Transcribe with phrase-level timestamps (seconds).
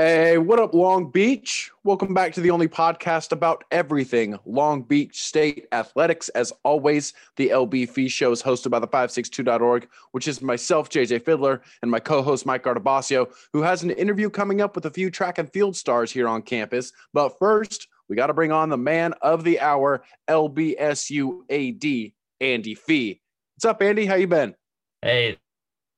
[0.00, 1.72] Hey, what up, Long Beach?
[1.82, 6.28] Welcome back to the only podcast about everything Long Beach State athletics.
[6.28, 11.24] As always, the LB Fee Show is hosted by the 562.org, which is myself, JJ
[11.24, 14.90] Fiddler, and my co host, Mike Guardabascio, who has an interview coming up with a
[14.92, 16.92] few track and field stars here on campus.
[17.12, 22.74] But first, we got to bring on the man of the hour, LBSU AD, Andy
[22.76, 23.20] Fee.
[23.56, 24.06] What's up, Andy?
[24.06, 24.54] How you been?
[25.02, 25.38] Hey,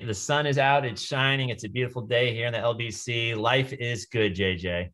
[0.07, 1.51] the sun is out, it's shining.
[1.51, 3.37] It's a beautiful day here in the LBC.
[3.37, 4.91] Life is good, JJ.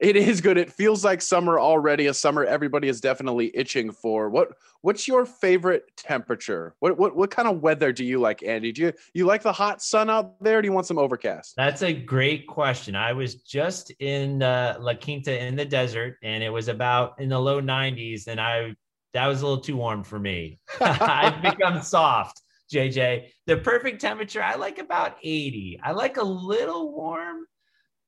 [0.00, 0.58] It is good.
[0.58, 2.08] It feels like summer already.
[2.08, 4.28] A summer everybody is definitely itching for.
[4.28, 4.48] What
[4.80, 6.74] What's your favorite temperature?
[6.80, 8.72] What What What kind of weather do you like, Andy?
[8.72, 10.60] Do you you like the hot sun out there?
[10.60, 11.54] do you want some overcast?
[11.56, 12.96] That's a great question.
[12.96, 17.28] I was just in uh, La Quinta in the desert, and it was about in
[17.28, 18.74] the low 90s, and I
[19.14, 20.58] that was a little too warm for me.
[20.80, 22.42] I've become soft.
[22.72, 23.28] JJ.
[23.46, 25.80] The perfect temperature, I like about 80.
[25.82, 27.46] I like a little warm,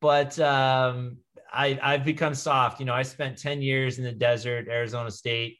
[0.00, 1.18] but um,
[1.52, 2.80] I, I've become soft.
[2.80, 5.58] You know, I spent 10 years in the desert, Arizona State.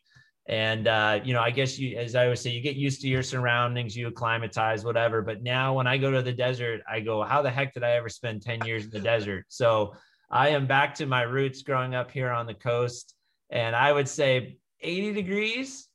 [0.49, 3.09] And, uh, you know, I guess you, as I always say, you get used to
[3.09, 5.21] your surroundings, you acclimatize, whatever.
[5.21, 7.93] But now when I go to the desert, I go, how the heck did I
[7.93, 9.47] ever spend 10 years in the desert?
[9.49, 9.95] So
[10.31, 13.15] I am back to my roots growing up here on the coast.
[13.51, 15.89] And I would say 80 degrees,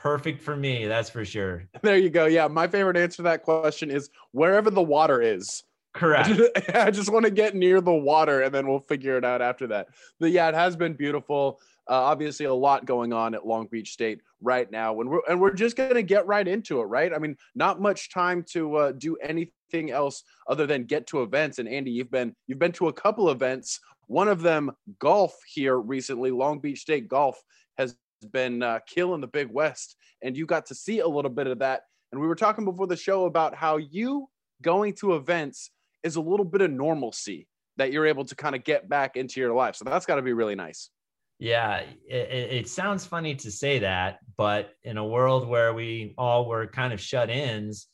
[0.00, 0.86] perfect for me.
[0.86, 1.64] That's for sure.
[1.82, 2.26] There you go.
[2.26, 2.48] Yeah.
[2.48, 5.64] My favorite answer to that question is wherever the water is.
[5.92, 6.40] Correct.
[6.74, 9.66] I just want to get near the water and then we'll figure it out after
[9.68, 9.88] that.
[10.18, 11.60] But yeah, it has been beautiful.
[11.88, 15.40] Uh, obviously, a lot going on at Long Beach State right now, and we're and
[15.40, 17.12] we're just gonna get right into it, right?
[17.12, 21.58] I mean, not much time to uh, do anything else other than get to events.
[21.58, 23.80] And Andy, you've been you've been to a couple events.
[24.06, 24.70] One of them,
[25.00, 26.30] golf here recently.
[26.30, 27.42] Long Beach State golf
[27.76, 31.46] has been uh, killing the Big West, and you got to see a little bit
[31.46, 31.82] of that.
[32.12, 34.28] And we were talking before the show about how you
[34.62, 35.70] going to events
[36.02, 39.40] is a little bit of normalcy that you're able to kind of get back into
[39.40, 39.76] your life.
[39.76, 40.90] So that's got to be really nice.
[41.38, 46.46] Yeah, it, it, sounds funny to say that, but in a world where we all
[46.46, 47.86] were kind of shut ins,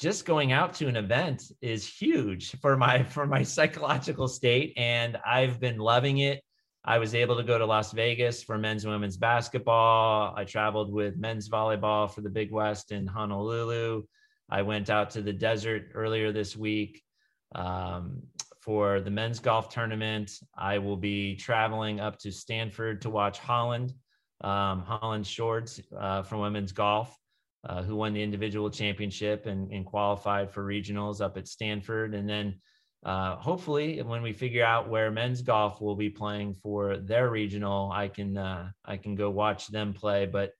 [0.00, 5.18] just going out to an event is huge for my for my psychological state, and
[5.26, 6.42] I've been loving it.
[6.84, 10.34] I was able to go to Las Vegas for men's and women's basketball.
[10.36, 14.02] I traveled with men's volleyball for the Big West in Honolulu.
[14.50, 17.02] I went out to the desert earlier this week
[17.54, 18.22] um,
[18.60, 20.32] for the men's golf tournament.
[20.58, 23.92] I will be traveling up to Stanford to watch Holland,
[24.40, 27.16] um, Holland Shorts uh, from women's golf,
[27.68, 32.12] uh, who won the individual championship and, and qualified for regionals up at Stanford.
[32.12, 32.60] And then
[33.04, 37.90] uh, hopefully when we figure out where men's golf will be playing for their regional
[37.92, 40.26] i can uh, i can go watch them play.
[40.26, 40.52] But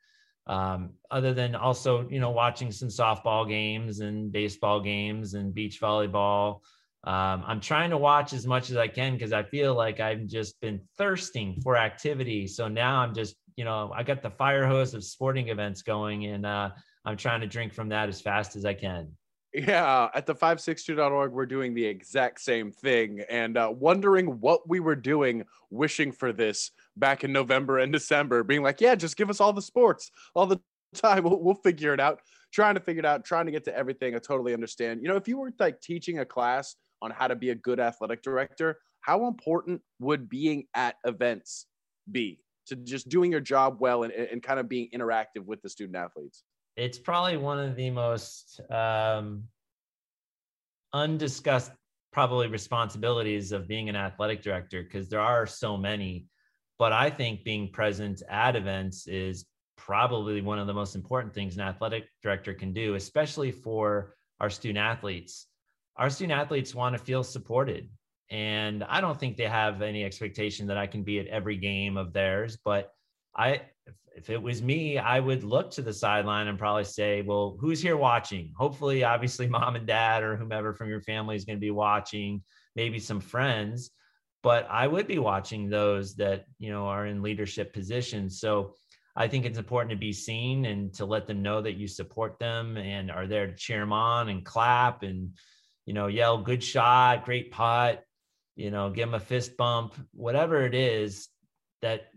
[0.48, 5.80] um, other than also you know watching some softball games and baseball games and beach
[5.80, 6.60] volleyball
[7.04, 10.26] um, i'm trying to watch as much as i can because i feel like i've
[10.26, 12.48] just been thirsting for activity.
[12.48, 16.26] So now i'm just you know i got the fire hose of sporting events going
[16.26, 16.70] and uh,
[17.04, 19.12] i'm trying to drink from that as fast as i can
[19.54, 24.80] yeah, at the 562.org, we're doing the exact same thing and uh, wondering what we
[24.80, 29.28] were doing, wishing for this back in November and December, being like, yeah, just give
[29.28, 30.60] us all the sports all the
[30.94, 31.24] time.
[31.24, 32.20] We'll, we'll figure it out.
[32.50, 34.14] Trying to figure it out, trying to get to everything.
[34.14, 35.00] I totally understand.
[35.02, 37.80] You know, if you were like teaching a class on how to be a good
[37.80, 41.66] athletic director, how important would being at events
[42.10, 45.68] be to just doing your job well and, and kind of being interactive with the
[45.68, 46.42] student athletes?
[46.76, 49.44] It's probably one of the most um,
[50.92, 51.72] undiscussed
[52.12, 56.26] probably responsibilities of being an athletic director because there are so many.
[56.78, 59.44] But i think being present at events is
[59.76, 64.50] probably one of the most important things an athletic director can do especially for our
[64.50, 65.46] student athletes.
[65.96, 67.88] Our student athletes want to feel supported
[68.32, 71.96] and i don't think they have any expectation that i can be at every game
[71.96, 72.90] of theirs but
[73.34, 73.62] i
[74.16, 77.80] if it was me, I would look to the sideline and probably say, well, who's
[77.80, 78.52] here watching?
[78.56, 82.42] Hopefully, obviously, mom and dad or whomever from your family is going to be watching,
[82.76, 83.90] maybe some friends.
[84.42, 88.40] But I would be watching those that, you know, are in leadership positions.
[88.40, 88.74] So
[89.14, 92.38] I think it's important to be seen and to let them know that you support
[92.38, 95.36] them and are there to cheer them on and clap and,
[95.86, 98.04] you know, yell, good shot, great putt,
[98.56, 101.28] you know, give them a fist bump, whatever it is
[101.82, 102.11] that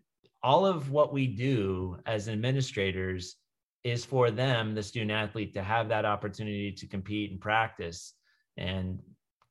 [0.46, 3.36] all of what we do as administrators
[3.84, 8.14] is for them, the student athlete, to have that opportunity to compete and practice
[8.56, 9.00] and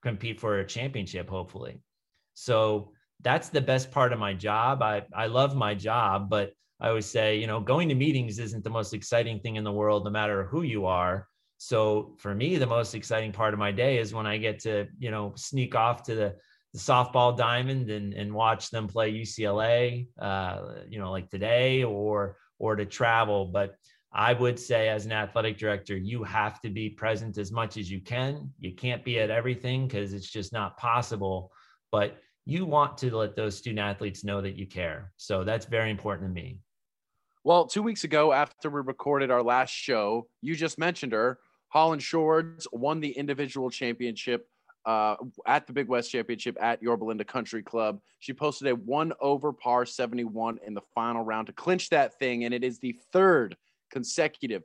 [0.04, 1.80] compete for a championship, hopefully.
[2.34, 2.92] So
[3.22, 4.82] that's the best part of my job.
[4.82, 8.62] I, I love my job, but I always say, you know, going to meetings isn't
[8.62, 11.26] the most exciting thing in the world, no matter who you are.
[11.58, 14.86] So for me, the most exciting part of my day is when I get to,
[15.00, 16.36] you know, sneak off to the
[16.74, 22.36] the softball diamond and, and watch them play UCLA, uh, you know, like today or,
[22.58, 23.46] or to travel.
[23.46, 23.76] But
[24.12, 27.88] I would say as an athletic director, you have to be present as much as
[27.88, 28.50] you can.
[28.58, 31.52] You can't be at everything because it's just not possible,
[31.92, 35.12] but you want to let those student athletes know that you care.
[35.16, 36.58] So that's very important to me.
[37.44, 41.38] Well, two weeks ago, after we recorded our last show, you just mentioned her.
[41.68, 44.48] Holland Shords won the individual championship
[44.86, 45.16] uh,
[45.46, 48.00] at the Big West Championship at Yorba Linda Country Club.
[48.18, 52.44] She posted a one over par 71 in the final round to clinch that thing,
[52.44, 53.56] and it is the third
[53.90, 54.62] consecutive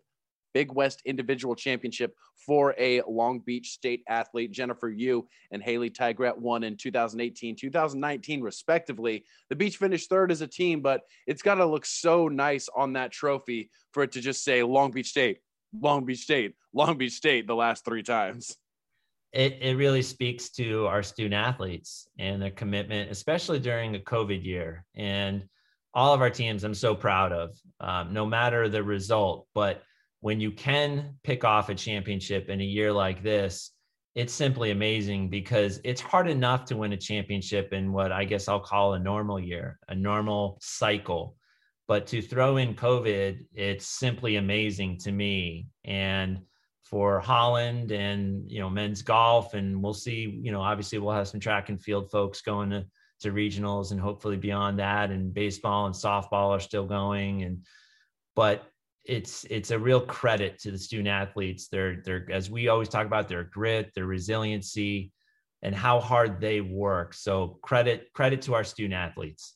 [0.53, 4.51] Big West Individual Championship for a Long Beach State athlete.
[4.51, 9.23] Jennifer Yu and Haley Tigrett won in 2018, 2019, respectively.
[9.49, 12.93] The Beach finished third as a team, but it's got to look so nice on
[12.93, 15.39] that trophy for it to just say Long Beach State,
[15.79, 18.57] Long Beach State, Long Beach State the last three times
[19.31, 24.43] it, it really speaks to our student athletes and their commitment, especially during a COVID
[24.43, 24.85] year.
[24.95, 25.45] And
[25.93, 29.47] all of our teams, I'm so proud of, um, no matter the result.
[29.53, 29.83] But
[30.21, 33.71] when you can pick off a championship in a year like this,
[34.15, 38.47] it's simply amazing because it's hard enough to win a championship in what I guess
[38.47, 41.35] I'll call a normal year, a normal cycle.
[41.87, 45.67] But to throw in COVID, it's simply amazing to me.
[45.85, 46.39] And
[46.89, 50.39] for Holland and you know men's golf, and we'll see.
[50.41, 52.85] You know, obviously we'll have some track and field folks going to,
[53.21, 55.11] to regionals, and hopefully beyond that.
[55.11, 57.65] And baseball and softball are still going, and
[58.35, 58.63] but
[59.05, 61.67] it's it's a real credit to the student athletes.
[61.67, 65.11] They're they're as we always talk about their grit, their resiliency,
[65.61, 67.13] and how hard they work.
[67.13, 69.55] So credit credit to our student athletes.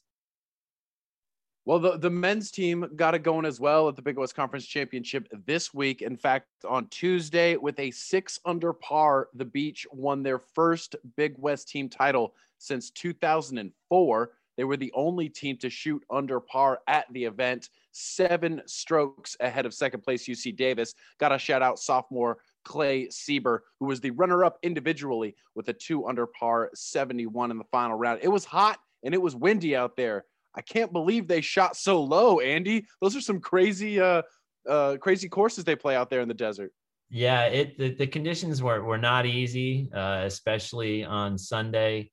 [1.65, 4.65] Well, the, the men's team got it going as well at the Big West Conference
[4.65, 6.01] Championship this week.
[6.01, 11.35] In fact, on Tuesday, with a six under par, the Beach won their first Big
[11.37, 14.31] West team title since 2004.
[14.57, 19.65] They were the only team to shoot under par at the event, seven strokes ahead
[19.65, 20.95] of second place UC Davis.
[21.17, 25.73] Got a shout out sophomore Clay Sieber, who was the runner up individually with a
[25.73, 28.19] two under par 71 in the final round.
[28.21, 30.25] It was hot and it was windy out there
[30.55, 32.85] I can't believe they shot so low, Andy.
[33.01, 34.21] Those are some crazy, uh,
[34.67, 36.71] uh, crazy courses they play out there in the desert.
[37.09, 42.11] Yeah, it the, the conditions were were not easy, uh, especially on Sunday.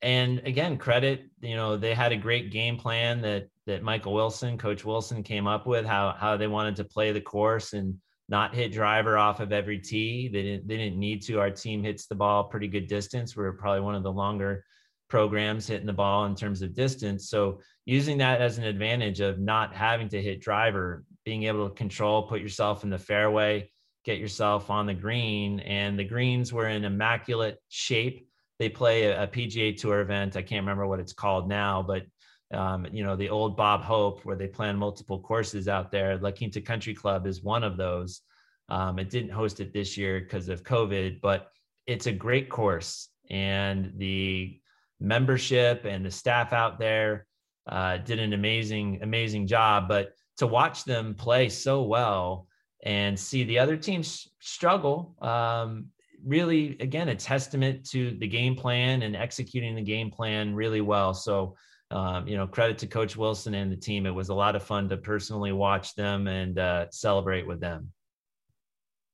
[0.00, 4.56] And again, credit you know they had a great game plan that that Michael Wilson,
[4.56, 7.98] Coach Wilson, came up with how how they wanted to play the course and
[8.28, 10.28] not hit driver off of every tee.
[10.28, 11.38] They didn't they didn't need to.
[11.38, 13.36] Our team hits the ball pretty good distance.
[13.36, 14.64] We're probably one of the longer
[15.08, 17.28] programs hitting the ball in terms of distance.
[17.28, 21.74] So using that as an advantage of not having to hit driver, being able to
[21.74, 23.70] control, put yourself in the fairway,
[24.04, 25.60] get yourself on the green.
[25.60, 28.28] And the greens were in immaculate shape.
[28.58, 30.36] They play a, a PGA Tour event.
[30.36, 32.04] I can't remember what it's called now, but
[32.52, 36.16] um, you know the old Bob Hope, where they plan multiple courses out there.
[36.18, 38.22] La Quinta Country Club is one of those.
[38.68, 41.50] Um, it didn't host it this year because of COVID, but
[41.86, 44.60] it's a great course, and the
[45.00, 47.26] membership and the staff out there
[47.68, 49.88] uh, did an amazing, amazing job.
[49.88, 52.46] But to watch them play so well
[52.84, 55.86] and see the other teams struggle, um,
[56.24, 61.14] really, again, a testament to the game plan and executing the game plan really well.
[61.14, 61.56] So,
[61.90, 64.06] um, you know, credit to Coach Wilson and the team.
[64.06, 67.92] It was a lot of fun to personally watch them and uh, celebrate with them.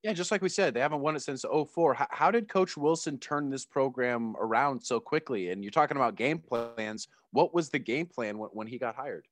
[0.03, 1.93] Yeah, just like we said, they haven't won it since 04.
[1.93, 5.49] How, how, did Coach Wilson turn this program around so quickly?
[5.49, 7.07] And you're talking about game plans.
[7.31, 9.25] What was the game plan when, when he got hired?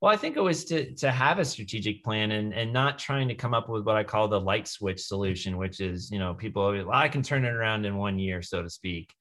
[0.00, 3.28] Well, I think it was to to have a strategic plan and and not trying
[3.28, 6.34] to come up with what I call the light switch solution, which is you know
[6.34, 9.14] people well, I can turn it around in one year, so to speak.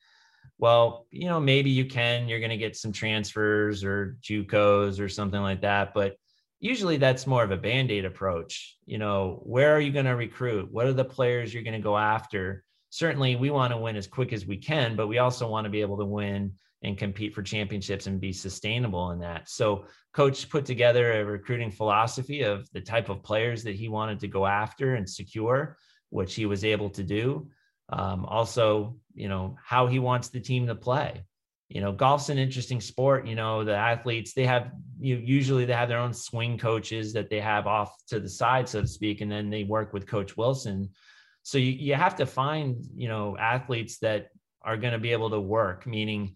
[0.57, 2.27] Well, you know maybe you can.
[2.27, 6.17] You're going to get some transfers or JUCOs or something like that, but
[6.65, 8.75] usually that's more of a band-aid approach.
[8.85, 10.71] You know where are you going to recruit?
[10.71, 12.63] What are the players you're going to go after?
[12.89, 15.69] Certainly we want to win as quick as we can but we also want to
[15.69, 19.47] be able to win and compete for championships and be sustainable in that.
[19.47, 24.19] So coach put together a recruiting philosophy of the type of players that he wanted
[24.21, 25.77] to go after and secure
[26.09, 27.47] which he was able to do.
[27.89, 31.23] Um, also you know how he wants the team to play
[31.69, 35.73] you know golf's an interesting sport you know the athletes they have you usually they
[35.73, 39.21] have their own swing coaches that they have off to the side so to speak
[39.21, 40.89] and then they work with coach wilson.
[41.43, 44.29] So you, you have to find you know athletes that
[44.63, 46.35] are going to be able to work meaning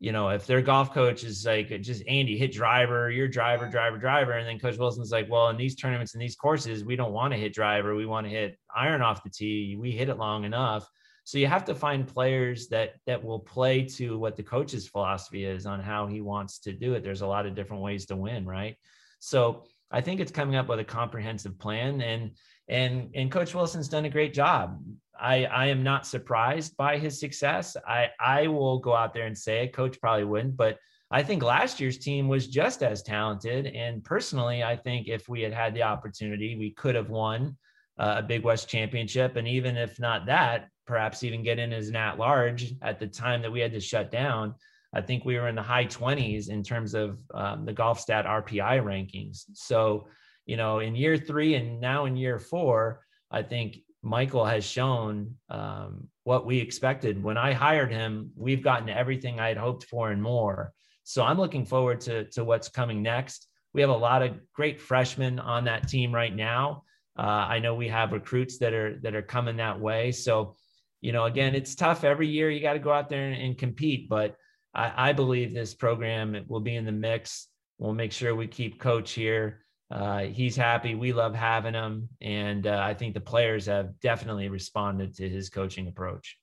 [0.00, 3.98] you know if their golf coach is like just andy hit driver your driver driver
[3.98, 7.12] driver and then coach wilson's like well in these tournaments and these courses we don't
[7.12, 10.16] want to hit driver we want to hit iron off the tee we hit it
[10.16, 10.88] long enough
[11.24, 15.44] So you have to find players that that will play to what the coach's philosophy
[15.44, 17.02] is on how he wants to do it.
[17.02, 18.76] There's a lot of different ways to win, right?
[19.20, 22.32] So I think it's coming up with a comprehensive plan and
[22.68, 24.82] and and coach Wilson's done a great job.
[25.18, 27.76] I I am not surprised by his success.
[27.86, 29.72] I I will go out there and say it.
[29.72, 30.78] Coach probably wouldn't, but
[31.10, 33.66] I think last year's team was just as talented.
[33.66, 37.56] And personally, I think if we had had the opportunity, we could have won
[38.00, 39.36] a Big West championship.
[39.36, 43.06] And even if not that, perhaps even get in as an at large at the
[43.06, 44.54] time that we had to shut down.
[44.92, 48.26] I think we were in the high 20s in terms of um, the golf stat
[48.26, 49.44] RPI rankings.
[49.52, 50.08] So,
[50.46, 55.36] you know, in year three and now in year four, I think Michael has shown
[55.48, 57.22] um, what we expected.
[57.22, 60.72] When I hired him, we've gotten everything I had hoped for and more.
[61.04, 63.46] So I'm looking forward to, to what's coming next.
[63.74, 66.82] We have a lot of great freshmen on that team right now.
[67.18, 70.12] Uh, I know we have recruits that are that are coming that way.
[70.12, 70.56] So
[71.00, 72.50] you know, again, it's tough every year.
[72.50, 74.36] You got to go out there and, and compete, but
[74.74, 77.48] I, I, believe this program will be in the mix.
[77.78, 79.64] We'll make sure we keep coach here.
[79.90, 80.94] Uh, he's happy.
[80.94, 85.48] We love having him, and uh, I think the players have definitely responded to his
[85.48, 86.36] coaching approach.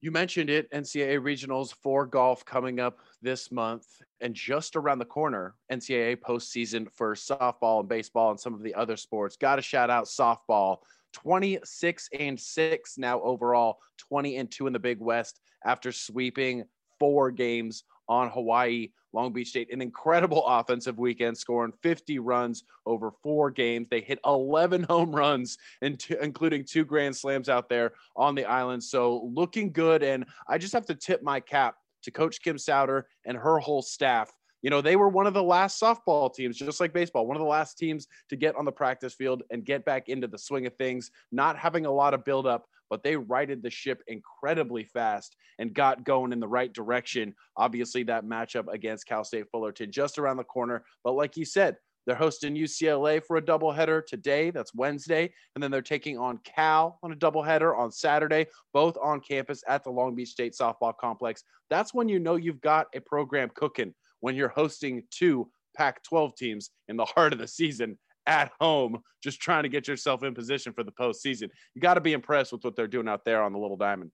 [0.00, 3.86] You mentioned it, NCAA regionals for golf coming up this month,
[4.22, 8.74] and just around the corner, NCAA postseason for softball and baseball and some of the
[8.74, 9.36] other sports.
[9.36, 10.78] Got to shout out softball
[11.12, 16.64] 26 and 6 now overall, 20 and 2 in the Big West after sweeping
[16.98, 18.88] four games on Hawaii.
[19.14, 23.88] Long Beach State, an incredible offensive weekend, scoring 50 runs over four games.
[23.90, 28.82] They hit 11 home runs, including two grand slams out there on the island.
[28.82, 30.02] So looking good.
[30.02, 33.82] And I just have to tip my cap to Coach Kim Souter and her whole
[33.82, 34.32] staff
[34.62, 37.42] you know, they were one of the last softball teams, just like baseball, one of
[37.42, 40.66] the last teams to get on the practice field and get back into the swing
[40.66, 45.36] of things, not having a lot of buildup, but they righted the ship incredibly fast
[45.58, 47.34] and got going in the right direction.
[47.56, 50.84] Obviously, that matchup against Cal State Fullerton just around the corner.
[51.02, 54.50] But like you said, they're hosting UCLA for a doubleheader today.
[54.50, 55.32] That's Wednesday.
[55.54, 59.84] And then they're taking on Cal on a doubleheader on Saturday, both on campus at
[59.84, 61.44] the Long Beach State Softball Complex.
[61.70, 66.34] That's when you know you've got a program cooking when you're hosting two Pac 12
[66.36, 70.34] teams in the heart of the season at home, just trying to get yourself in
[70.34, 71.48] position for the postseason.
[71.74, 74.12] You got to be impressed with what they're doing out there on the Little Diamond.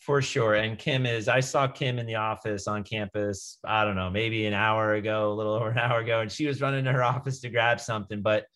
[0.00, 0.54] For sure.
[0.54, 4.46] And Kim is, I saw Kim in the office on campus, I don't know, maybe
[4.46, 7.02] an hour ago, a little over an hour ago, and she was running to her
[7.14, 8.22] office to grab something.
[8.22, 8.46] But,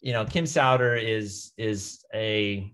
[0.00, 2.72] you know, Kim Souter is, is a,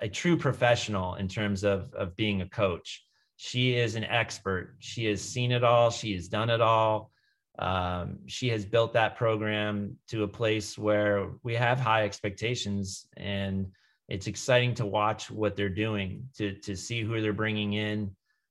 [0.00, 3.04] a true professional in terms of, of being a coach
[3.42, 4.76] she is an expert.
[4.80, 5.90] She has seen it all.
[5.90, 7.10] She has done it all.
[7.58, 13.68] Um, she has built that program to a place where we have high expectations, and
[14.10, 18.10] it's exciting to watch what they're doing to to see who they're bringing in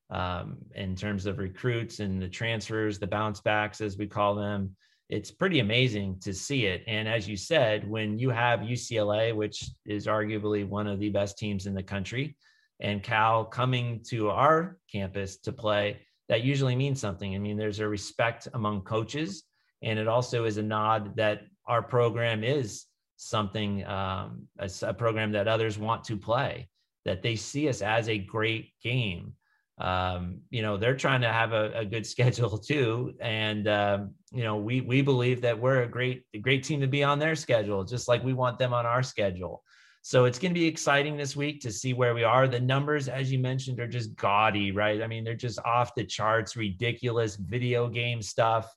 [0.09, 4.75] um, in terms of recruits and the transfers, the bounce backs as we call them.
[5.09, 6.83] It's pretty amazing to see it.
[6.87, 11.37] And as you said, when you have UCLA, which is arguably one of the best
[11.37, 12.37] teams in the country,
[12.79, 15.99] and Cal coming to our campus to play,
[16.29, 17.35] that usually means something.
[17.35, 19.43] I mean, there's a respect among coaches,
[19.81, 22.85] and it also is a nod that our program is
[23.21, 26.69] something, um, a, a, program that others want to play,
[27.03, 29.33] that they see us as a great game.
[29.77, 34.43] Um, you know, they're trying to have a, a good schedule too, and um, you
[34.43, 37.35] know, we we believe that we're a great a great team to be on their
[37.35, 39.63] schedule, just like we want them on our schedule.
[40.01, 42.47] So it's going to be exciting this week to see where we are.
[42.47, 45.01] The numbers, as you mentioned, are just gaudy, right?
[45.01, 48.73] I mean, they're just off the charts, ridiculous video game stuff.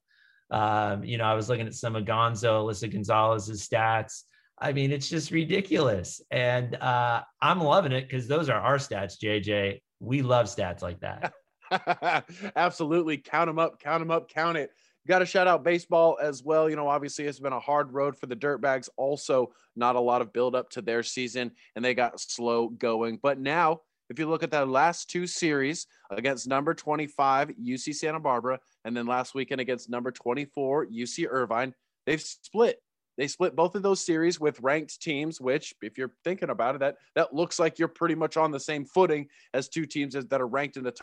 [0.50, 4.24] Um, you know, I was looking at some of Gonzo, Alyssa Gonzalez's stats.
[4.62, 6.20] I mean, it's just ridiculous.
[6.30, 9.80] And uh, I'm loving it because those are our stats, JJ.
[9.98, 11.32] We love stats like that.
[12.56, 13.18] Absolutely.
[13.18, 14.70] Count them up, count them up, count it.
[15.08, 16.70] Got to shout out baseball as well.
[16.70, 18.88] You know, obviously it's been a hard road for the Dirtbags.
[18.96, 23.18] Also, not a lot of build up to their season, and they got slow going.
[23.20, 28.20] But now, if you look at that last two series against number 25 UC Santa
[28.20, 31.74] Barbara, and then last weekend against number 24 UC Irvine,
[32.06, 32.78] they've split.
[33.18, 36.80] They split both of those series with ranked teams, which, if you're thinking about it,
[36.80, 40.40] that that looks like you're pretty much on the same footing as two teams that
[40.40, 40.94] are ranked in the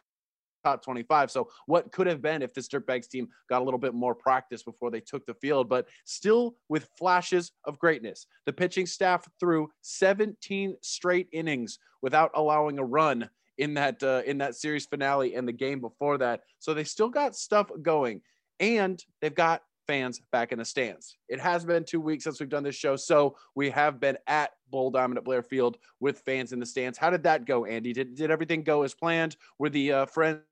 [0.63, 1.31] top 25.
[1.31, 4.63] So what could have been if this Dirtbags team got a little bit more practice
[4.63, 8.27] before they took the field, but still with flashes of greatness.
[8.45, 14.37] The pitching staff threw 17 straight innings without allowing a run in that uh, in
[14.37, 16.41] that series finale and the game before that.
[16.59, 18.21] So they still got stuff going,
[18.59, 21.17] and they've got fans back in the stands.
[21.29, 24.51] It has been two weeks since we've done this show, so we have been at
[24.69, 26.95] Bull Diamond at Blair Field with fans in the stands.
[26.95, 27.91] How did that go, Andy?
[27.91, 29.35] Did, did everything go as planned?
[29.57, 30.43] Were the uh, friends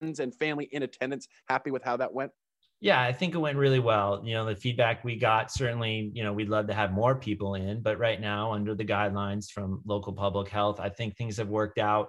[0.00, 2.32] and family in attendance happy with how that went?
[2.80, 4.22] Yeah, I think it went really well.
[4.24, 7.54] You know, the feedback we got certainly, you know, we'd love to have more people
[7.54, 11.48] in, but right now, under the guidelines from local public health, I think things have
[11.48, 12.08] worked out.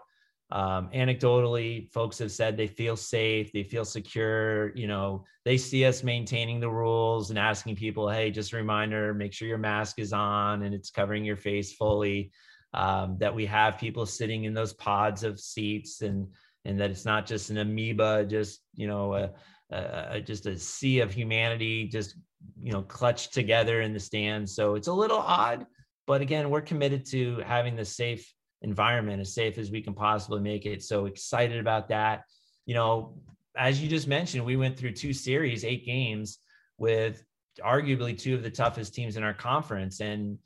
[0.50, 4.76] Um, anecdotally, folks have said they feel safe, they feel secure.
[4.76, 9.14] You know, they see us maintaining the rules and asking people, hey, just a reminder,
[9.14, 12.32] make sure your mask is on and it's covering your face fully.
[12.74, 16.28] Um, that we have people sitting in those pods of seats and
[16.66, 19.32] and that it's not just an amoeba, just you know, a,
[19.72, 22.16] a, just a sea of humanity, just
[22.62, 24.54] you know, clutched together in the stands.
[24.54, 25.66] So it's a little odd,
[26.06, 30.42] but again, we're committed to having the safe environment as safe as we can possibly
[30.42, 30.84] make it.
[30.84, 32.24] So excited about that.
[32.66, 33.20] You know,
[33.56, 36.40] as you just mentioned, we went through two series, eight games
[36.78, 37.24] with
[37.64, 40.00] arguably two of the toughest teams in our conference.
[40.00, 40.38] And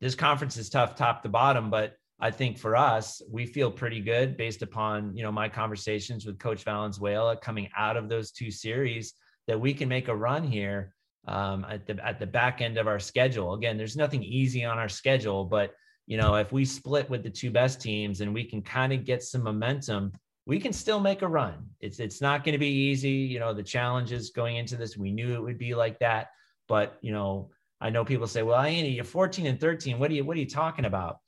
[0.00, 4.00] this conference is tough top to bottom, but I think for us, we feel pretty
[4.00, 8.50] good based upon, you know, my conversations with Coach Valenzuela coming out of those two
[8.50, 9.14] series
[9.46, 10.94] that we can make a run here
[11.28, 13.54] um, at the at the back end of our schedule.
[13.54, 15.72] Again, there's nothing easy on our schedule, but
[16.08, 19.04] you know, if we split with the two best teams and we can kind of
[19.04, 20.10] get some momentum,
[20.46, 21.66] we can still make a run.
[21.80, 23.10] It's it's not going to be easy.
[23.10, 26.28] You know, the challenges going into this, we knew it would be like that.
[26.66, 29.98] But you know, I know people say, "Well, Andy, you're 14 and 13.
[29.98, 31.18] What are you What are you talking about?"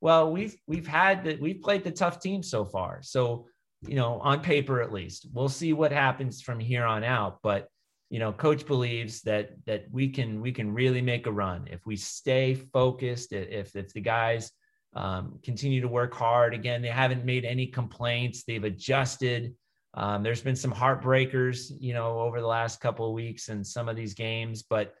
[0.00, 3.02] Well, we've we've had that we've played the tough teams so far.
[3.02, 3.46] So,
[3.86, 7.38] you know, on paper at least, we'll see what happens from here on out.
[7.44, 7.68] But
[8.14, 11.84] you know, coach believes that that we can we can really make a run if
[11.84, 13.32] we stay focused.
[13.32, 14.52] If if the guys
[14.94, 16.54] um, continue to work hard.
[16.54, 18.44] Again, they haven't made any complaints.
[18.44, 19.56] They've adjusted.
[19.94, 23.88] Um, there's been some heartbreakers, you know, over the last couple of weeks in some
[23.88, 24.94] of these games, but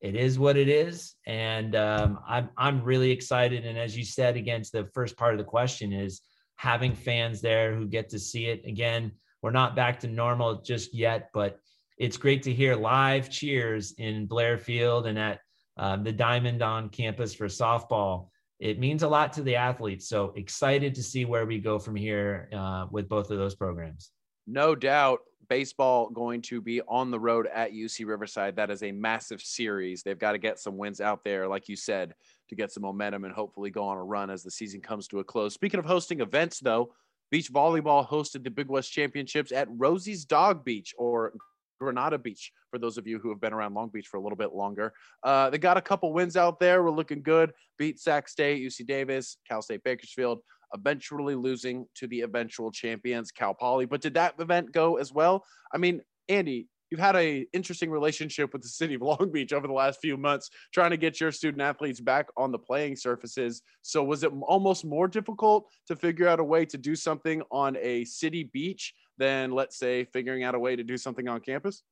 [0.00, 3.66] it is what it is, and um, I'm I'm really excited.
[3.66, 6.22] And as you said, against the first part of the question is
[6.56, 9.12] having fans there who get to see it again.
[9.42, 11.60] We're not back to normal just yet, but
[11.96, 15.40] it's great to hear live cheers in Blair Field and at
[15.76, 18.28] um, the Diamond on campus for softball.
[18.60, 20.08] It means a lot to the athletes.
[20.08, 24.10] So excited to see where we go from here uh, with both of those programs.
[24.46, 28.56] No doubt baseball going to be on the road at UC Riverside.
[28.56, 30.02] That is a massive series.
[30.02, 32.14] They've got to get some wins out there, like you said,
[32.48, 35.18] to get some momentum and hopefully go on a run as the season comes to
[35.20, 35.54] a close.
[35.54, 36.94] Speaking of hosting events, though,
[37.30, 41.34] beach volleyball hosted the Big West Championships at Rosie's Dog Beach or
[41.84, 44.36] Granada Beach for those of you who have been around Long Beach for a little
[44.36, 44.92] bit longer.
[45.22, 46.82] Uh, they got a couple wins out there.
[46.82, 47.52] We're looking good.
[47.78, 50.40] Beat Sac State, UC Davis, Cal State Bakersfield
[50.74, 53.86] eventually losing to the eventual champions, Cal Poly.
[53.86, 55.44] But did that event go as well?
[55.72, 59.66] I mean, Andy, you've had a interesting relationship with the city of Long Beach over
[59.66, 63.62] the last few months, trying to get your student athletes back on the playing surfaces.
[63.82, 67.76] So was it almost more difficult to figure out a way to do something on
[67.80, 71.82] a city beach than, let's say, figuring out a way to do something on campus?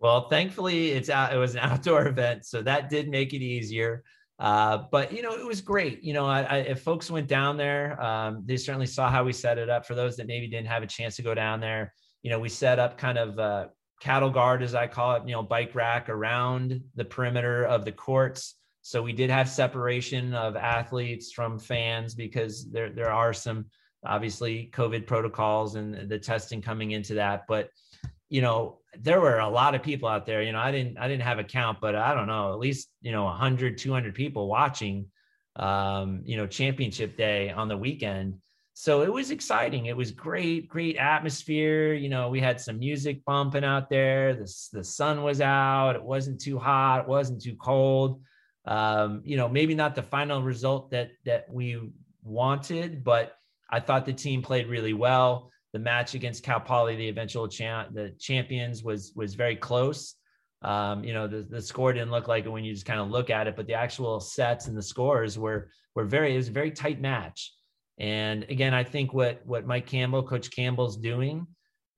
[0.00, 1.32] Well, thankfully, it's out.
[1.32, 4.02] It was an outdoor event, so that did make it easier.
[4.38, 6.02] Uh, but you know, it was great.
[6.02, 9.32] You know, I, I, if folks went down there, um, they certainly saw how we
[9.32, 9.86] set it up.
[9.86, 12.48] For those that maybe didn't have a chance to go down there, you know, we
[12.48, 13.66] set up kind of uh,
[14.00, 17.92] cattle guard, as I call it, you know, bike rack around the perimeter of the
[17.92, 18.56] courts.
[18.80, 23.66] So we did have separation of athletes from fans because there there are some
[24.04, 27.44] obviously COVID protocols and the testing coming into that.
[27.46, 27.70] But
[28.28, 30.42] you know, there were a lot of people out there.
[30.42, 32.88] You know, I didn't I didn't have a count, but I don't know, at least,
[33.00, 35.06] you know, 100, 200 people watching
[35.56, 38.38] um, you know, championship day on the weekend.
[38.74, 39.86] So it was exciting.
[39.86, 41.92] It was great, great atmosphere.
[41.92, 44.34] You know, we had some music bumping out there.
[44.34, 45.94] The, the sun was out.
[45.94, 47.02] It wasn't too hot.
[47.02, 48.22] It wasn't too cold.
[48.64, 53.36] Um, you know, maybe not the final result that that we wanted, but
[53.72, 57.94] I thought the team played really well the match against Cal Poly, the eventual champ,
[57.94, 60.14] the champions, was was very close.
[60.60, 63.10] Um, you know, the, the score didn't look like it when you just kind of
[63.10, 66.34] look at it, but the actual sets and the scores were were very.
[66.34, 67.52] It was a very tight match.
[67.98, 71.46] And again, I think what what Mike Campbell, Coach Campbell's doing,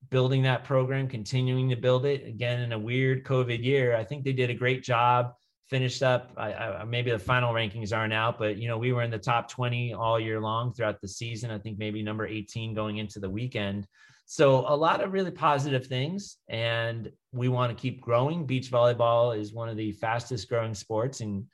[0.09, 3.95] building that program, continuing to build it again in a weird COVID year.
[3.95, 5.33] I think they did a great job
[5.69, 6.31] finished up.
[6.37, 9.17] I, I, maybe the final rankings aren't out, but you know we were in the
[9.17, 11.51] top 20 all year long throughout the season.
[11.51, 13.87] I think maybe number 18 going into the weekend.
[14.27, 18.45] So a lot of really positive things, and we want to keep growing.
[18.45, 21.47] Beach volleyball is one of the fastest growing sports in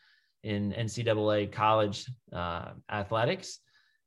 [0.44, 3.60] in NCAA college uh, athletics.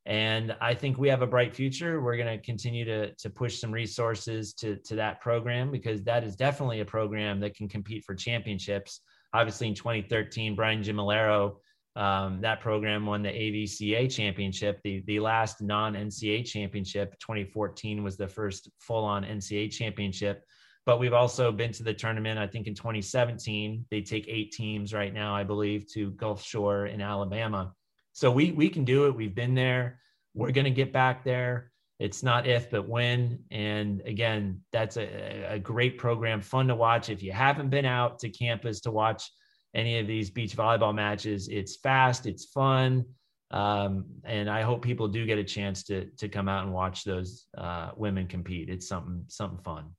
[0.06, 2.02] And I think we have a bright future.
[2.02, 6.24] We're going to continue to, to push some resources to, to that program because that
[6.24, 9.00] is definitely a program that can compete for championships.
[9.34, 11.56] Obviously, in 2013, Brian Gimmillaro,
[11.96, 17.18] um, that program won the AVCA championship, the, the last non NCAA championship.
[17.20, 20.44] 2014 was the first full on NCAA championship.
[20.86, 23.86] But we've also been to the tournament, I think in 2017.
[23.90, 27.72] They take eight teams right now, I believe, to Gulf Shore in Alabama.
[28.12, 29.16] So we we can do it.
[29.16, 30.00] We've been there.
[30.34, 31.72] We're going to get back there.
[32.00, 33.38] It's not if, but when.
[33.50, 37.08] And again, that's a, a great program, fun to watch.
[37.08, 39.30] If you haven't been out to campus to watch
[39.74, 43.04] any of these beach volleyball matches, it's fast, it's fun.
[43.50, 47.04] Um, and I hope people do get a chance to to come out and watch
[47.04, 48.68] those uh, women compete.
[48.68, 49.90] It's something something fun.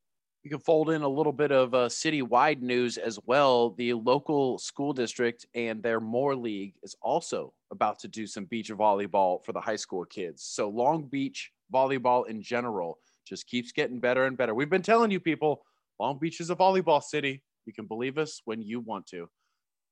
[0.43, 3.71] You can fold in a little bit of uh, citywide news as well.
[3.71, 8.69] The local school district and their Moore League is also about to do some beach
[8.69, 10.43] volleyball for the high school kids.
[10.43, 14.53] So Long Beach volleyball in general just keeps getting better and better.
[14.53, 15.63] We've been telling you people,
[15.99, 17.43] Long Beach is a volleyball city.
[17.65, 19.27] You can believe us when you want to.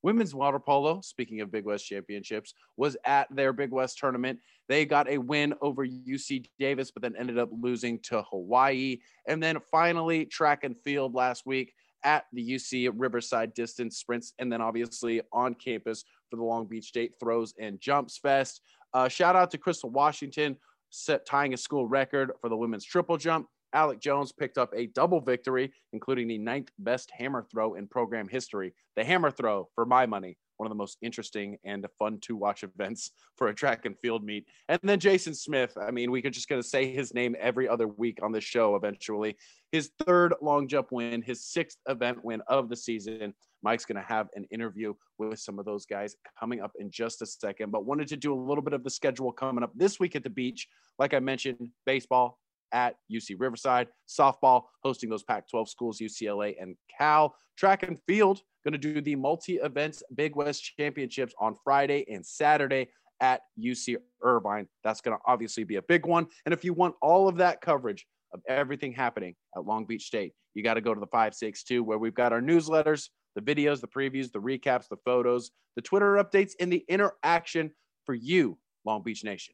[0.04, 4.38] Women's water polo, speaking of Big West championships, was at their Big West tournament.
[4.68, 9.00] They got a win over UC Davis, but then ended up losing to Hawaii.
[9.28, 14.52] And then finally, track and field last week at the UC Riverside Distance Sprints, and
[14.52, 18.62] then obviously on campus for the Long Beach State Throws and Jumps Fest.
[18.94, 20.58] Uh, shout out to Crystal Washington,
[20.94, 23.48] set tying a school record for the women's triple jump.
[23.74, 28.28] Alec Jones picked up a double victory, including the ninth best hammer throw in program
[28.28, 28.74] history.
[28.96, 32.64] The hammer throw, for my money, one of the most interesting and fun to watch
[32.76, 34.46] events for a track and field meet.
[34.70, 37.68] And then Jason Smith, I mean, we could just going to say his name every
[37.68, 39.36] other week on this show eventually.
[39.74, 43.34] His third long jump win, his sixth event win of the season.
[43.62, 47.22] Mike's going to have an interview with some of those guys coming up in just
[47.22, 50.00] a second, but wanted to do a little bit of the schedule coming up this
[50.00, 50.68] week at the beach.
[51.00, 52.40] Like I mentioned, baseball,
[52.74, 53.88] at UC Riverside.
[54.10, 57.36] Softball hosting those Pac 12 schools, UCLA and Cal.
[57.58, 62.26] Track and field going to do the multi events Big West Championships on Friday and
[62.26, 62.90] Saturday
[63.22, 64.68] at UC Irvine.
[64.84, 66.28] That's going to obviously be a big one.
[66.46, 70.34] And if you want all of that coverage of everything happening at Long Beach State,
[70.56, 73.88] you got to go to the 562 where we've got our newsletters, the videos, the
[73.88, 77.72] previews, the recaps, the photos, the Twitter updates, and the interaction
[78.06, 79.54] for you, Long Beach Nation.